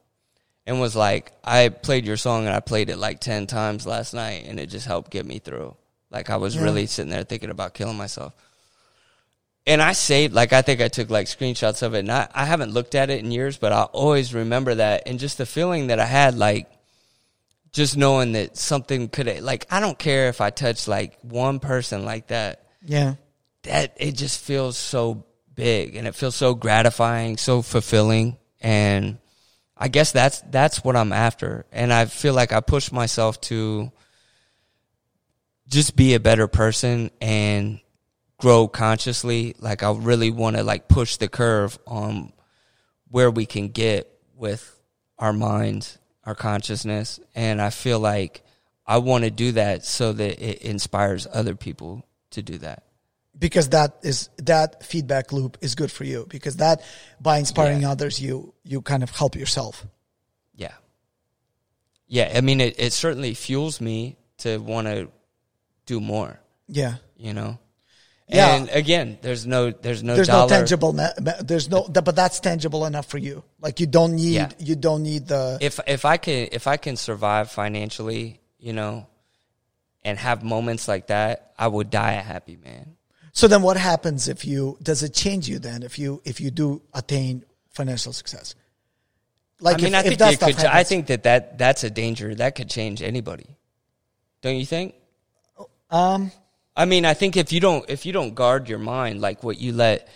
[0.66, 4.14] and was like, I played your song and I played it like 10 times last
[4.14, 5.76] night and it just helped get me through.
[6.12, 6.64] Like I was Yeah.
[6.64, 8.34] really sitting there thinking about killing myself.
[9.66, 12.44] and I saved like I think I took like screenshots of it, and I, I
[12.44, 15.88] haven't looked at it in years, but I always remember that, and just the feeling
[15.88, 16.70] that I had, like
[17.72, 22.04] just knowing that something could like I don't care if I touch like one person
[22.04, 23.16] like that, Yeah.
[23.64, 25.24] that it just feels so
[25.56, 29.18] big, and it feels so gratifying, so fulfilling, and
[29.78, 33.92] I guess that's that's what I'm after, and I feel like I push myself to
[35.68, 37.80] just be a better person and
[38.38, 39.56] grow consciously.
[39.60, 42.34] Like I really want to like push the curve on
[43.10, 44.80] where we can get with
[45.18, 48.44] our minds, our consciousness, and I feel like
[48.86, 52.84] I want to do that so that it inspires other people to do that.
[53.38, 56.82] Because that is that feedback loop is good for you because that
[57.20, 57.92] by inspiring Yeah.
[57.92, 59.86] others you you kind of help yourself
[60.56, 60.74] Yeah.
[62.08, 65.10] Yeah, I mean it, it certainly fuels me to want to
[65.86, 67.60] do more, yeah you know.
[68.30, 68.56] Yeah.
[68.56, 70.92] And again, there's no there's no there's dollar no tangible
[71.44, 74.50] there's no but that's tangible enough for you like you don't need Yeah.
[74.60, 79.08] you don't need the if if I can if I can survive financially, you know,
[80.04, 82.96] and have moments like that, I would die a happy man.
[83.34, 86.50] So then what happens if you does it change you then if you if you
[86.50, 88.56] do attain financial success
[89.64, 90.66] like I mean, if, I think that could.
[90.66, 93.46] I think that, that that's a danger that could change anybody.
[94.42, 94.94] Don't you think?
[95.90, 96.32] um
[96.76, 99.60] I mean, I think if you don't if you don't guard your mind, like what
[99.60, 100.10] you let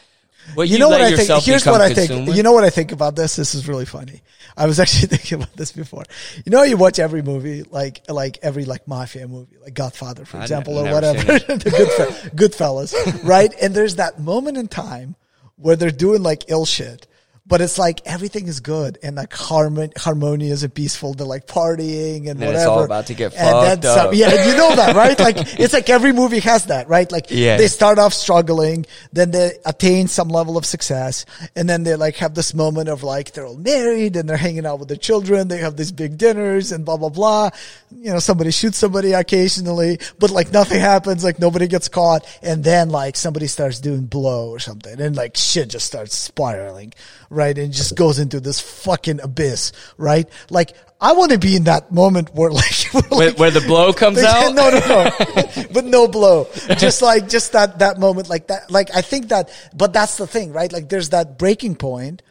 [0.56, 1.43] what you, you know what I think.
[1.43, 2.36] Here's what I think.
[2.36, 3.36] You know what I think about this.
[3.36, 4.22] This is really funny.
[4.56, 6.04] I was actually thinking about this before.
[6.45, 10.39] You know, you watch every movie, like like every like mafia movie, like Godfather, for
[10.41, 13.54] example, or whatever, the Goodfe- Goodfellas, right?
[13.62, 15.16] And there's that moment in time
[15.56, 17.08] where they're doing like ill shit.
[17.50, 21.14] But it's like everything is good and like harmon- harmonious and peaceful.
[21.14, 22.56] They're like partying and Then whatever.
[22.58, 24.14] it's all about to get And then fucked some- up.
[24.14, 25.18] yeah, you know that, right?
[25.18, 27.10] Like it's like every movie has that, right?
[27.10, 27.56] Like Yeah.
[27.56, 31.26] they start off struggling, then they attain some level of success,
[31.56, 34.66] and then they like have this moment of like they're all married and they're hanging
[34.66, 35.48] out with their children.
[35.48, 37.52] They have these big dinners and blah blah blah.
[37.98, 42.62] You know, somebody shoots somebody occasionally, but like nothing happens, like nobody gets caught, and
[42.62, 46.93] then like somebody starts doing blow or something, and like shit just starts spiraling,
[47.30, 47.57] right?
[47.57, 50.30] And just goes into this fucking abyss, right?
[50.49, 53.61] Like I want to be in that moment where like, where, where, like where the
[53.61, 54.53] blow comes out.
[54.53, 56.47] no, no, no, but no blow.
[56.78, 58.71] Just like just that that moment, like that.
[58.71, 60.71] Like I think that, but that's the thing, right?
[60.71, 62.21] Like there's that breaking point.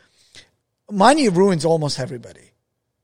[0.90, 2.52] Money ruins almost everybody.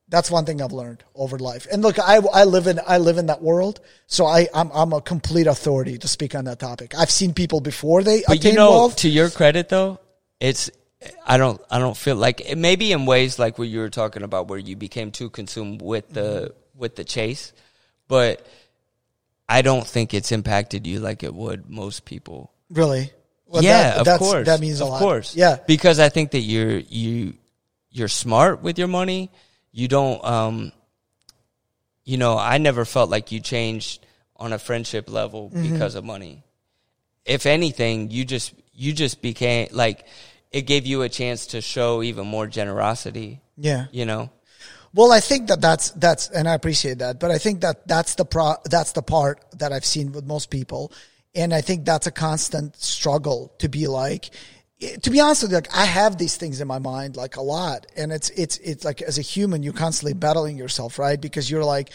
[0.08, 1.66] That's one thing I've learned over life.
[1.72, 4.92] And look, I, I live in I live in that world, so I I'm I'm
[4.92, 6.94] a complete authority to speak on that topic.
[6.96, 8.96] I've seen people before they But attain you know, wealth.
[8.96, 9.98] to your credit though,
[10.38, 10.70] it's
[11.26, 14.48] I don't I don't feel like maybe in ways like what you were talking about
[14.48, 16.80] where you became too consumed with the Mm-hmm.
[16.80, 17.52] with the chase,
[18.08, 18.46] but
[19.48, 22.50] I don't think it's impacted you like it would most people.
[22.70, 23.10] Really?
[23.46, 24.46] Well, yeah, that, of course.
[24.46, 24.98] That means a of lot.
[25.00, 25.36] course.
[25.36, 25.58] Yeah.
[25.66, 27.34] Because I think that you're you
[27.90, 29.30] you're smart with your money.
[29.72, 30.72] You don't um
[32.04, 34.04] you know, I never felt like you changed
[34.36, 35.72] on a friendship level Mm-hmm.
[35.72, 36.42] because of money.
[37.24, 40.06] If anything, you just you just became like
[40.52, 43.86] it gave you a chance to show even more generosity, Yeah.
[43.92, 44.30] you know.
[44.94, 48.14] Well, I think that that's that's, and I appreciate that, but I think that that's
[48.16, 50.92] the pro, that's the part that I've seen with most people,
[51.34, 54.30] and I think that's a constant struggle to be like,
[55.02, 57.40] to be honest with you, like I have these things in my mind like a
[57.42, 61.18] lot, and it's it's it's like as a human, you're constantly battling yourself, right?
[61.18, 61.90] Because you're like,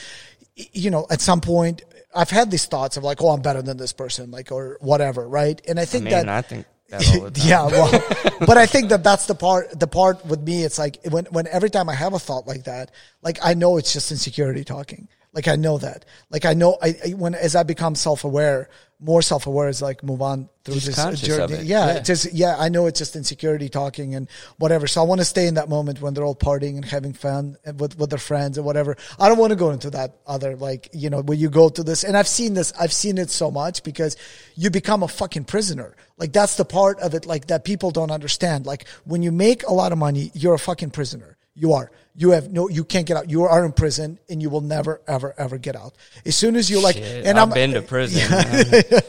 [0.56, 1.84] you know, at some point,
[2.16, 5.28] I've had these thoughts of like, oh, I'm better than this person, like or whatever,
[5.28, 5.62] right?
[5.68, 7.48] And I I think mean, that I think that all the time.
[7.48, 7.92] yeah, well,
[8.40, 9.80] but I think that that's the part.
[9.80, 12.64] The part with me, it's like when when every time I have a thought like
[12.66, 15.08] that, like I know it's just insecurity talking.
[15.38, 16.04] Like I know that.
[16.32, 18.70] Like I know I, I when as I become self aware,
[19.00, 21.58] more self aware is like move on through Just this journey.
[21.58, 21.94] Yeah, Yeah.
[21.98, 24.28] it's just yeah, I know it's just insecurity talking and
[24.58, 24.88] whatever.
[24.88, 27.56] So I want to stay in that moment when they're all partying and having fun
[27.64, 28.98] and with with their friends and whatever.
[29.20, 31.84] I don't want to go into that other like you know where you go to
[31.84, 32.04] this.
[32.04, 32.74] And I've seen this.
[32.80, 34.18] I've seen it so much because
[34.56, 35.96] you become a fucking prisoner.
[36.18, 38.66] Like that's the part of it like that people don't understand.
[38.66, 41.37] Like when you make a lot of money, you're a fucking prisoner.
[41.58, 41.90] You are.
[42.16, 42.70] You have no.
[42.70, 43.30] You can't get out.
[43.30, 45.94] You are in prison, and you will never, ever, ever get out.
[46.24, 48.22] As soon as you like, Shit, and I've I'm been to prison.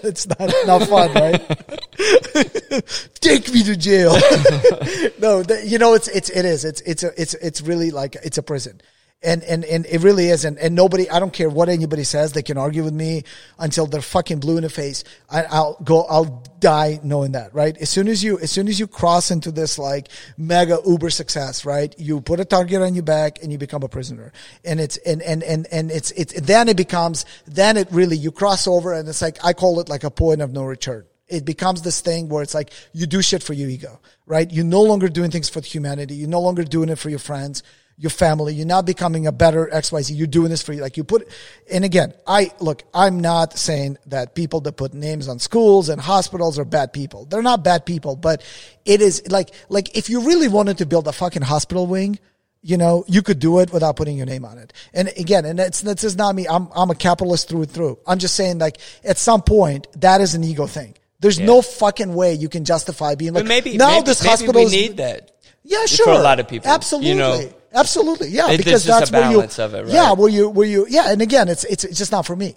[0.02, 1.40] it's not not fun, right?
[3.20, 4.12] Take me to jail.
[5.18, 8.16] no, the, you know it's it's it is it's it's a, it's it's really like
[8.16, 8.80] it's a prison.
[9.20, 10.44] And, and, and it really is.
[10.44, 12.32] And, and nobody, I don't care what anybody says.
[12.32, 13.24] They can argue with me
[13.58, 15.02] until they're fucking blue in the face.
[15.28, 17.76] I, I'll go, I'll die knowing that, right?
[17.78, 21.64] As soon as you, as soon as you cross into this like mega uber success,
[21.64, 21.92] right?
[21.98, 24.32] You put a target on your back and you become a prisoner.
[24.64, 28.30] And it's, and, and, and, and it's, it's, then it becomes, then it really, you
[28.30, 31.06] cross over and it's like, I call it like a point of no return.
[31.26, 34.50] It becomes this thing where it's like you do shit for your ego, right?
[34.50, 36.14] You're no longer doing things for humanity.
[36.14, 37.64] You're no longer doing it for your friends
[37.98, 38.54] your family.
[38.54, 40.16] You're not becoming a better XYZ.
[40.16, 40.80] You're doing this for you.
[40.80, 41.28] Like you put,
[41.70, 46.00] and again, I look, I'm not saying that people that put names on schools and
[46.00, 47.24] hospitals are bad people.
[47.24, 48.42] They're not bad people, but
[48.84, 52.20] it is like, like if you really wanted to build a fucking hospital wing,
[52.62, 54.72] you know, you could do it without putting your name on it.
[54.94, 56.46] And again, and it's, that's just not me.
[56.48, 57.98] I'm, I'm a capitalist through and through.
[58.06, 60.94] I'm just saying like at some point that is an ego thing.
[61.20, 61.46] There's yeah.
[61.46, 64.64] no fucking way you can justify being like, but maybe, now maybe, this maybe hospital
[64.64, 65.32] we need that.
[65.64, 66.06] Yeah, sure.
[66.06, 66.70] For a lot of people.
[66.70, 67.10] Absolutely.
[67.10, 69.86] You know, Absolutely, yeah, it, because that's where you, it, right?
[69.86, 72.54] yeah, where you, where you, yeah, and again, it's it's, it's just not for me.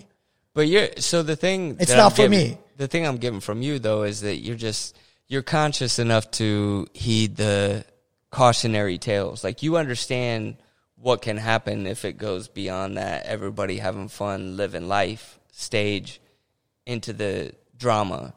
[0.53, 1.78] But you're so the thing.
[1.80, 2.57] It's not I'm for getting, me.
[2.78, 4.97] The thing I'm getting from you though is that you're just
[5.28, 7.86] you're conscious enough to heed the
[8.32, 9.43] cautionary tales.
[9.43, 10.57] Like you understand
[10.95, 13.26] what can happen if it goes beyond that.
[13.26, 16.22] Everybody having fun, living life stage
[16.86, 18.34] into the drama.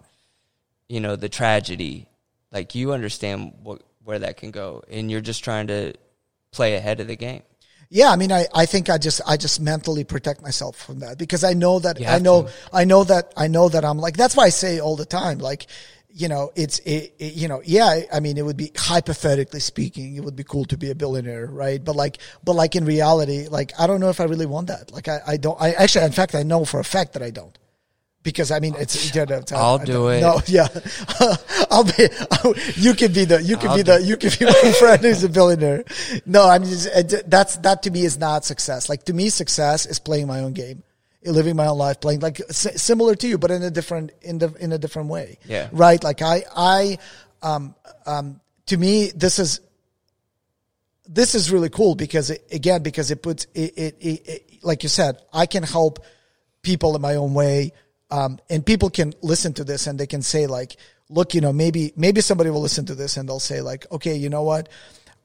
[0.88, 2.08] You know the tragedy.
[2.52, 5.94] Like you understand what where that can go, and you're just trying to
[6.54, 7.42] play ahead of the game.
[7.90, 11.18] Yeah, I mean, I, I think I just I just mentally protect myself from that
[11.18, 12.52] because I know that I know to.
[12.72, 15.38] I know that I know that I'm like that's why I say all the time
[15.38, 15.66] like
[16.10, 20.16] you know it's it, it, you know yeah I mean it would be hypothetically speaking
[20.16, 23.48] it would be cool to be a billionaire right but like but like in reality
[23.48, 26.04] like I don't know if I really want that like I, I don't I actually
[26.04, 27.56] in fact I know for a fact that I don't
[28.24, 29.14] because I mean it's.
[29.14, 30.20] You know, it's I'll do it.
[30.22, 30.66] No, yeah,
[31.70, 32.08] I'll be.
[32.74, 33.40] you can be the.
[33.40, 34.02] You can I'll be the.
[34.02, 35.84] You can be my friend who's a billionaire.
[36.26, 36.88] No, I'm just.
[37.30, 38.88] That's that to me is not success.
[38.88, 40.82] Like to me, success is playing my own game,
[41.22, 44.52] living my own life, playing like similar to you, but in a different in the
[44.58, 45.38] in a different way.
[45.44, 45.68] Yeah.
[45.70, 46.02] Right.
[46.02, 46.98] Like I I
[47.42, 49.60] um um to me this is
[51.06, 54.88] this is really cool because it, again because it puts it, it, it, like you
[54.88, 56.02] said I can help
[56.62, 57.72] people in my own way
[58.10, 60.76] um, and people can listen to this and they can say like,
[61.08, 64.14] look, you know, maybe, maybe somebody will listen to this and they'll say like, okay,
[64.14, 64.68] you know what?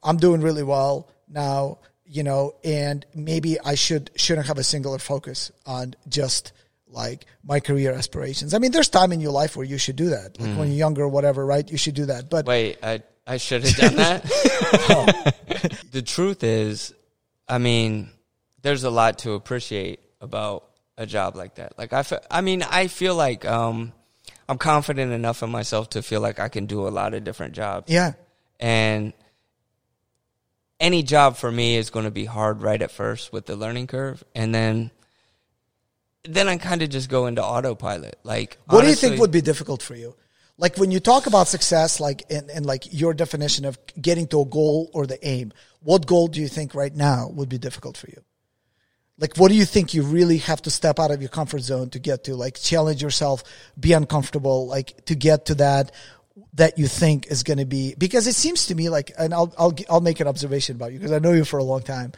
[0.03, 4.97] I'm doing really well now, you know, and maybe I should, shouldn't have a singular
[4.97, 6.53] focus on just
[6.87, 8.53] like my career aspirations.
[8.53, 10.39] I mean, there's time in your life where you should do that.
[10.39, 10.57] Like mm.
[10.57, 11.69] when you're younger or whatever, right?
[11.69, 12.29] You should do that.
[12.29, 14.25] But wait, I, I should have done that.
[15.91, 16.93] the truth is,
[17.47, 18.09] I mean,
[18.61, 20.68] there's a lot to appreciate about
[20.99, 21.75] a job like that.
[21.79, 23.93] Like I, fe- I mean, I feel like um,
[24.47, 27.53] I'm confident enough in myself to feel like I can do a lot of different
[27.53, 27.91] jobs.
[27.91, 28.13] Yeah,
[28.59, 29.13] and
[30.79, 33.87] any job for me is going to be hard right at first with the learning
[33.87, 34.91] curve, and then
[36.25, 38.19] then I kind of just go into autopilot.
[38.23, 40.15] Like, what honestly, do you think would be difficult for you?
[40.57, 44.41] Like when you talk about success, like in, in like your definition of getting to
[44.41, 47.95] a goal or the aim, what goal do you think right now would be difficult
[47.95, 48.21] for you?
[49.19, 51.89] Like, what do you think you really have to step out of your comfort zone
[51.89, 52.35] to get to?
[52.35, 53.43] Like, challenge yourself,
[53.77, 55.91] be uncomfortable, like to get to that
[56.53, 59.53] that you think is going to be because it seems to me like, and I'll
[59.57, 62.13] I'll I'll make an observation about you because I know you for a long time.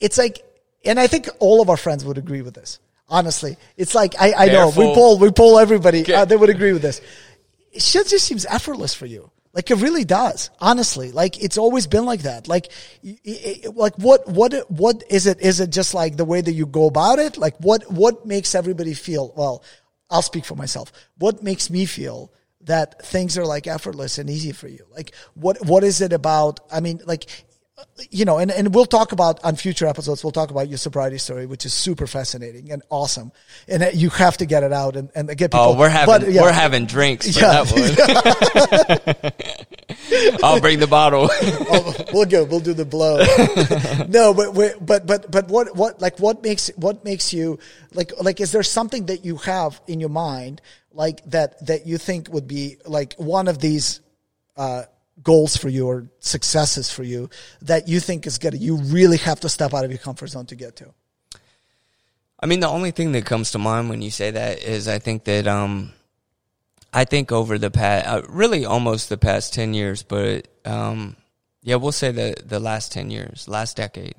[0.00, 0.42] It's like,
[0.84, 2.78] and I think all of our friends would agree with this.
[3.08, 6.72] Honestly, it's like I I know we poll we poll everybody uh, they would agree
[6.72, 7.00] with this.
[7.72, 9.30] It just seems effortless for you.
[9.52, 11.10] Like it really does, honestly.
[11.10, 12.46] Like it's always been like that.
[12.46, 12.70] Like,
[13.74, 15.40] like what, what, what is it?
[15.40, 17.36] Is it just like the way that you go about it?
[17.36, 19.32] Like what, what makes everybody feel?
[19.36, 19.64] Well,
[20.08, 20.92] I'll speak for myself.
[21.18, 22.32] What makes me feel
[22.62, 24.86] that things are like effortless and easy for you?
[24.90, 26.60] Like what, what is it about?
[26.70, 27.26] I mean, like
[28.10, 31.18] you know, and, and we'll talk about on future episodes, we'll talk about your sobriety
[31.18, 33.32] story, which is super fascinating and awesome.
[33.68, 35.60] And you have to get it out and, and get people.
[35.60, 36.42] Oh, we're having, but, yeah.
[36.42, 37.64] we're having drinks for yeah.
[37.64, 40.40] that one.
[40.42, 41.28] I'll bring the bottle.
[41.32, 42.44] oh, we'll go.
[42.44, 43.18] We'll do the blow.
[44.08, 44.54] no, but,
[44.84, 47.58] but, but, but what, what, like, what makes, what makes you
[47.92, 50.60] like, like, is there something that you have in your mind,
[50.92, 54.00] like that, that you think would be like one of these,
[54.56, 54.84] uh,
[55.22, 57.28] goals for you or successes for you
[57.62, 60.46] that you think is good you really have to step out of your comfort zone
[60.46, 60.92] to get to?
[62.38, 64.98] I mean the only thing that comes to mind when you say that is i
[64.98, 65.92] think that um
[66.92, 71.16] i think over the past uh, really almost the past 10 years but um
[71.62, 74.14] yeah we'll say the the last 10 years last decade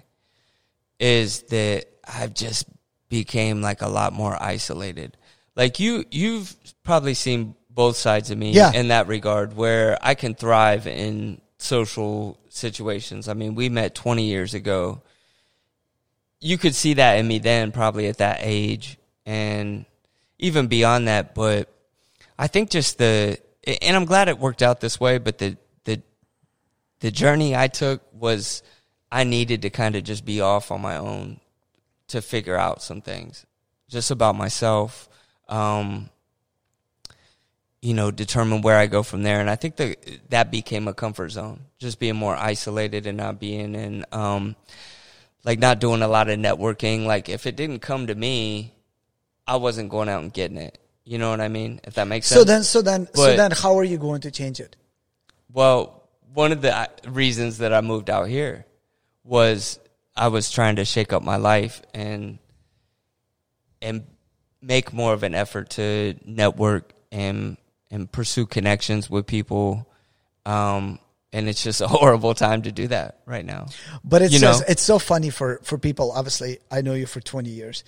[0.99, 2.67] is that i've just
[3.11, 5.15] became like a lot more isolated.
[5.55, 8.71] Like you you've probably seen both sides of me yeah.
[8.73, 13.27] in that regard where I can thrive in social situations.
[13.27, 15.01] I mean, we met 20 years ago.
[16.39, 19.85] You could see that in me then, probably at that age, and
[20.39, 21.35] even beyond that.
[21.35, 21.69] But
[22.37, 25.19] I think just the, and I'm glad it worked out this way.
[25.19, 26.01] But the the
[26.99, 28.63] the journey I took was
[29.11, 31.39] I needed to kind of just be off on my own
[32.07, 33.45] to figure out some things,
[33.87, 35.07] just about myself.
[35.47, 36.09] Um,
[37.81, 39.39] you know, determine where I go from there.
[39.39, 43.39] And I think that that became a comfort zone, just being more isolated and not
[43.39, 44.55] being in, um,
[45.43, 47.05] like not doing a lot of networking.
[47.05, 48.73] Like if it didn't come to me,
[49.47, 50.77] I wasn't going out and getting it.
[51.03, 51.81] You know what I mean?
[51.83, 52.39] If that makes sense.
[52.39, 54.75] So then, so then, so then, how are you going to change it?
[55.51, 56.03] Well,
[56.33, 58.65] one of the uh, reasons that I moved out here
[59.23, 59.79] was
[60.15, 62.37] I was trying to shake up my life and
[63.81, 64.05] and
[64.61, 67.57] make more of an effort to network and
[67.91, 69.87] and pursue connections with people.
[70.45, 70.99] Um,
[71.33, 73.67] and it's just a horrible time to do that right now.
[74.03, 74.65] But it's You just, know?
[74.67, 76.11] it's so funny for for people.
[76.11, 77.83] Obviously, I know you for twenty years,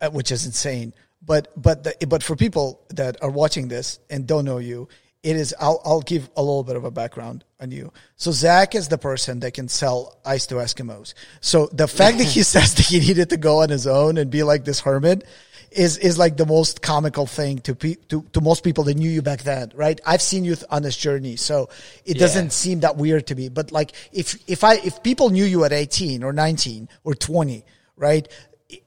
[0.00, 0.94] uh, which is insane.
[1.24, 4.88] But but the, but for people that are watching this and don't know you,
[5.22, 5.54] it is.
[5.60, 7.92] I'll I'll give a little bit of a background on you.
[8.16, 11.14] So Zach is the person that can sell ice to Eskimos.
[11.40, 14.30] So the fact that he says that he needed to go on his own and
[14.30, 15.24] be like this hermit.
[15.74, 19.08] Is, is like the most comical thing to, pe- to to most people that knew
[19.08, 19.98] you back then, right?
[20.04, 21.70] I've seen you th- on this journey, so
[22.04, 22.20] it Yeah.
[22.20, 23.48] doesn't seem that weird to me.
[23.48, 27.64] But like, if if I if people knew you at eighteen or nineteen or twenty,
[27.96, 28.28] right?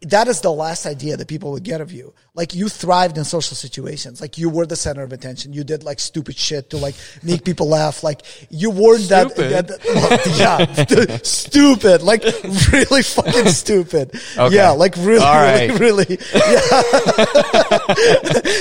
[0.04, 2.14] That is the last idea that people would get of you.
[2.34, 4.22] Like you thrived in social situations.
[4.22, 5.54] Like you were the center of attention.
[5.54, 8.04] You did like stupid shit to like make people laugh.
[8.04, 9.68] Like you weren't that, Stupid?
[9.68, 12.02] that, well, yeah, stupid.
[12.02, 12.24] Like
[12.72, 14.20] really fucking stupid.
[14.38, 14.56] Okay.
[14.56, 16.18] Yeah, like really, All really, really.
[16.34, 16.82] Yeah.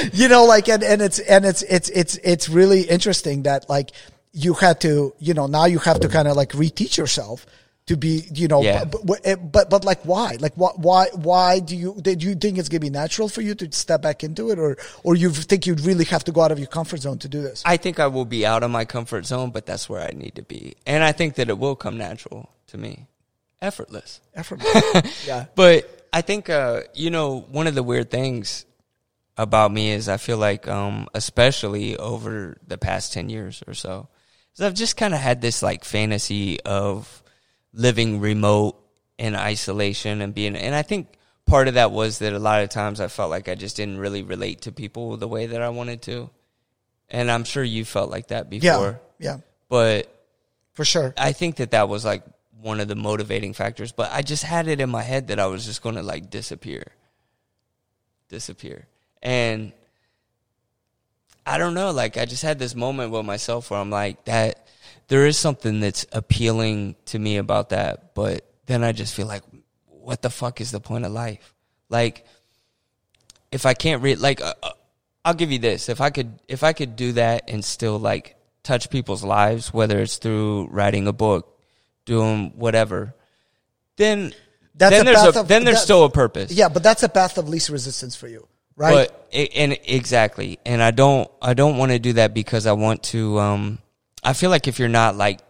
[0.13, 3.91] you know, like, and, and it's, and it's, it's, it's, it's really interesting that like
[4.33, 7.47] you had to, you know, now you have to kind of like reteach yourself
[7.87, 8.85] to be, you know, Yeah.
[8.85, 10.37] but, but, but, but like why?
[10.41, 13.43] Like why, why, why do you, do you think it's going to be natural for
[13.43, 16.41] you to step back into it or, or you think you'd really have to go
[16.41, 17.63] out of your comfort zone to do this?
[17.67, 20.35] I think I will be out of my comfort zone, but that's where I need
[20.37, 20.77] to be.
[20.87, 23.07] And I think that it will come natural to me.
[23.61, 24.21] Effortless.
[24.35, 25.47] effortless yeah.
[25.55, 28.65] But I think, uh, you know, one of the weird things
[29.37, 34.09] about me is I feel like, um, especially over the past 10 years or so,
[34.55, 37.21] is I've just kind of had this like fantasy of
[37.75, 38.81] living remote
[39.19, 41.09] in isolation and being, and I think
[41.47, 43.99] part of that was that a lot of times I felt like I just didn't
[43.99, 46.31] really relate to people the way that I wanted to.
[47.11, 49.01] And I'm sure you felt like that before.
[49.19, 49.33] Yeah.
[49.33, 49.37] Yeah.
[49.69, 50.11] But
[50.73, 51.15] For sure.
[51.17, 52.23] I think that that was like
[52.61, 55.47] one of the motivating factors, but I just had it in my head that I
[55.47, 56.85] was just going to like disappear.
[58.29, 58.87] Disappear.
[59.23, 59.73] And
[61.47, 64.64] I don't know, like I just had this moment with myself where I'm like that
[65.09, 69.43] there is something that's appealing to me about that, but then I just feel like
[69.87, 71.55] what the fuck is the point of life?
[71.89, 72.27] Like
[73.53, 74.71] if I can't read like uh, uh,
[75.25, 75.89] I'll give you this.
[75.89, 80.01] If I could if I could do that and still like touch people's lives whether
[80.01, 81.59] it's through writing a book,
[82.05, 83.15] doing whatever,
[83.97, 84.35] then
[84.75, 86.51] That's then a there's a, of- then there's still a purpose.
[86.53, 86.69] Yeah.
[86.69, 88.49] But that's a path of least resistance for you.
[88.77, 89.09] Right.
[89.09, 93.05] But and exactly, and I don't I don't want to do that because I want
[93.05, 93.39] to.
[93.39, 93.79] Um,
[94.25, 95.41] I feel like if you're not like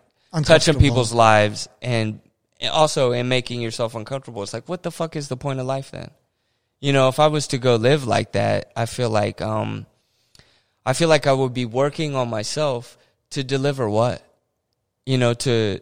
[0.45, 2.20] touching people's lives and
[2.72, 5.91] also in making yourself uncomfortable, it's like what the fuck is the point of life
[5.93, 6.11] then?
[6.81, 9.87] You know, if I was to go live like that, I feel like um,
[10.85, 12.99] I feel like I would be working on myself
[13.31, 14.22] to deliver what,
[15.07, 15.81] you know, to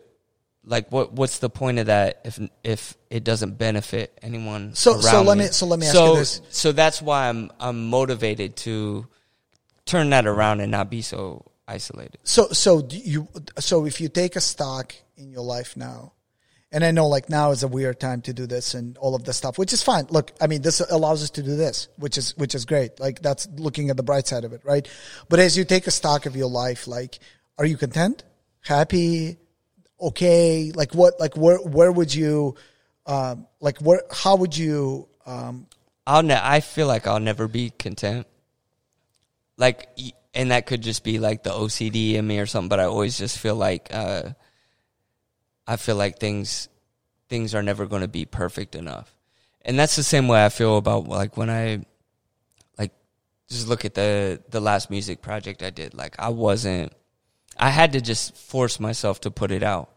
[0.65, 5.23] like what what's the point of that if if it doesn't benefit anyone So- so
[5.23, 6.41] let me- so let me ask you this.
[6.51, 9.09] so that's why i'm i'm motivated to
[9.87, 14.09] turn that around and not be so isolated So so do you so if you
[14.09, 16.13] take a stock in your life now,
[16.71, 19.25] and I know like now is a weird time to do this and all of
[19.25, 20.07] this stuff, which is fine.
[20.11, 23.01] Look, I mean this allows us to do this, which is which is great.
[23.01, 24.87] Like that's looking at the bright side of it, right?
[25.29, 27.19] But as you take a stock of your life, like
[27.59, 28.25] are you content,
[28.61, 29.39] happy,
[30.01, 30.73] okay?
[30.75, 32.57] Like what like where where would you
[33.07, 35.67] um like where how would you um
[36.07, 38.27] i'll ne- i feel like i'll never be content
[39.57, 39.89] like
[40.35, 43.19] and that could just be like the ocd in me or something but i always
[43.19, 44.31] just feel like uh
[45.67, 46.69] i feel like things
[47.33, 49.17] things are never going to be perfect enough.
[49.63, 51.83] And that's the same way i feel about like when i
[52.77, 52.93] like
[53.49, 55.95] just look at the the last music project i did.
[55.95, 56.93] Like i wasn't
[57.57, 59.89] i had to just force myself to put it out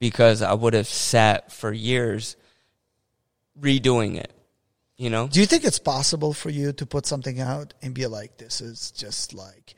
[0.00, 2.36] because i would have sat for years
[3.56, 4.32] redoing it
[4.96, 5.28] you know?
[5.28, 8.60] Do you think it's possible for you to put something out and be like, this
[8.60, 9.74] is just like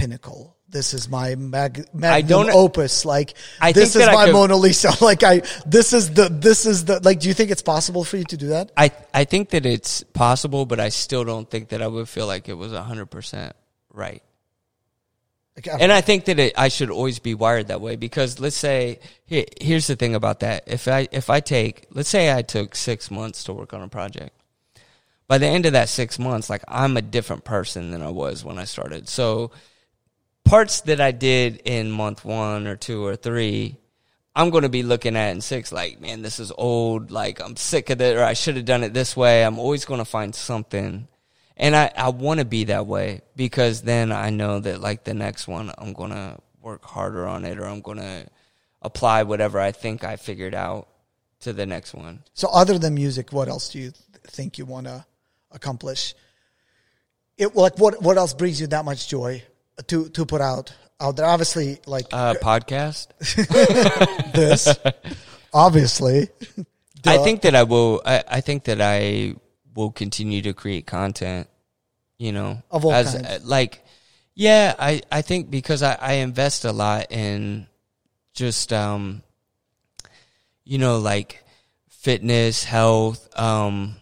[0.00, 0.56] pinnacle.
[0.68, 3.04] This is my mag- magnum opus.
[3.04, 4.92] Like I this think is my could- Mona Lisa.
[5.04, 8.16] Like I, this is the, this is the, like, do you think it's possible for
[8.16, 8.70] you to do that?
[8.76, 12.26] I I think that it's possible, but I still don't think that I would feel
[12.26, 13.54] like it was hundred percent
[13.92, 14.22] right.
[15.66, 18.56] I- And I think that it, I should always be wired that way because let's
[18.56, 20.64] say here, here's the thing about that.
[20.66, 23.88] If I if I take let's say I took six months to work on a
[23.88, 24.34] project,
[25.26, 28.44] by the end of that six months, like I'm a different person than I was
[28.44, 29.08] when I started.
[29.08, 29.50] So
[30.50, 33.76] parts that I did in month one or two or three,
[34.34, 37.12] I'm going to be looking at in six, like, man, this is old.
[37.12, 39.44] Like, I'm sick of it, or I should have done it this way.
[39.44, 41.06] I'm always going to find something.
[41.56, 45.14] And I, I want to be that way because then I know that, like, the
[45.14, 48.26] next one, I'm going to work harder on it, or I'm going to
[48.82, 50.88] apply whatever I think I figured out
[51.40, 52.24] to the next one.
[52.34, 53.92] So, other than music, what else do you
[54.26, 55.06] think you want to
[55.52, 56.16] accomplish?
[57.38, 59.42] It like what what else brings you that much joy
[59.88, 61.26] to to put out out there?
[61.26, 63.08] Obviously, like Uh, podcast.
[64.32, 64.68] this,
[65.52, 66.28] obviously.
[67.06, 68.02] I think that I will.
[68.04, 69.34] I, I think that I
[69.74, 71.48] will continue to create content.
[72.18, 73.46] You know, Of all as kinds.
[73.46, 73.82] like,
[74.34, 74.74] yeah.
[74.78, 77.66] I I think because I I invest a lot in
[78.34, 79.22] just um,
[80.64, 81.42] you know, like
[81.88, 83.96] fitness, health, um,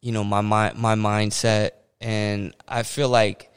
[0.00, 3.49] you know, my mind, my mindset, and I feel like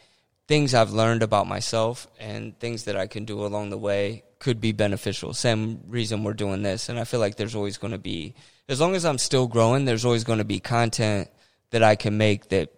[0.48, 4.60] things I've learned about myself and things that I can do along the way could
[4.60, 5.34] be beneficial.
[5.34, 8.36] Same reason we're doing this, and I feel like there's always going to be,
[8.68, 11.30] as long as I'm still growing, there's always going to be content
[11.72, 12.74] that I can make that,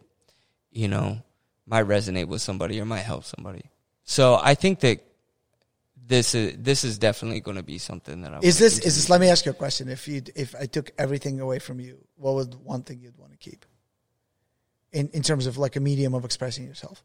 [0.72, 1.22] you know,
[1.66, 3.64] might resonate with somebody or might help somebody.
[4.04, 5.04] So I think that
[6.08, 9.10] this is this is definitely going to be something that I Is this is this?
[9.10, 9.90] Let me ask you a question.
[9.90, 13.32] If you if I took everything away from you, what would one thing you'd want
[13.32, 13.66] to keep?
[14.92, 17.04] In in terms of like a medium of expressing yourself.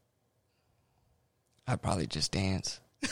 [1.70, 2.80] I'd probably just dance.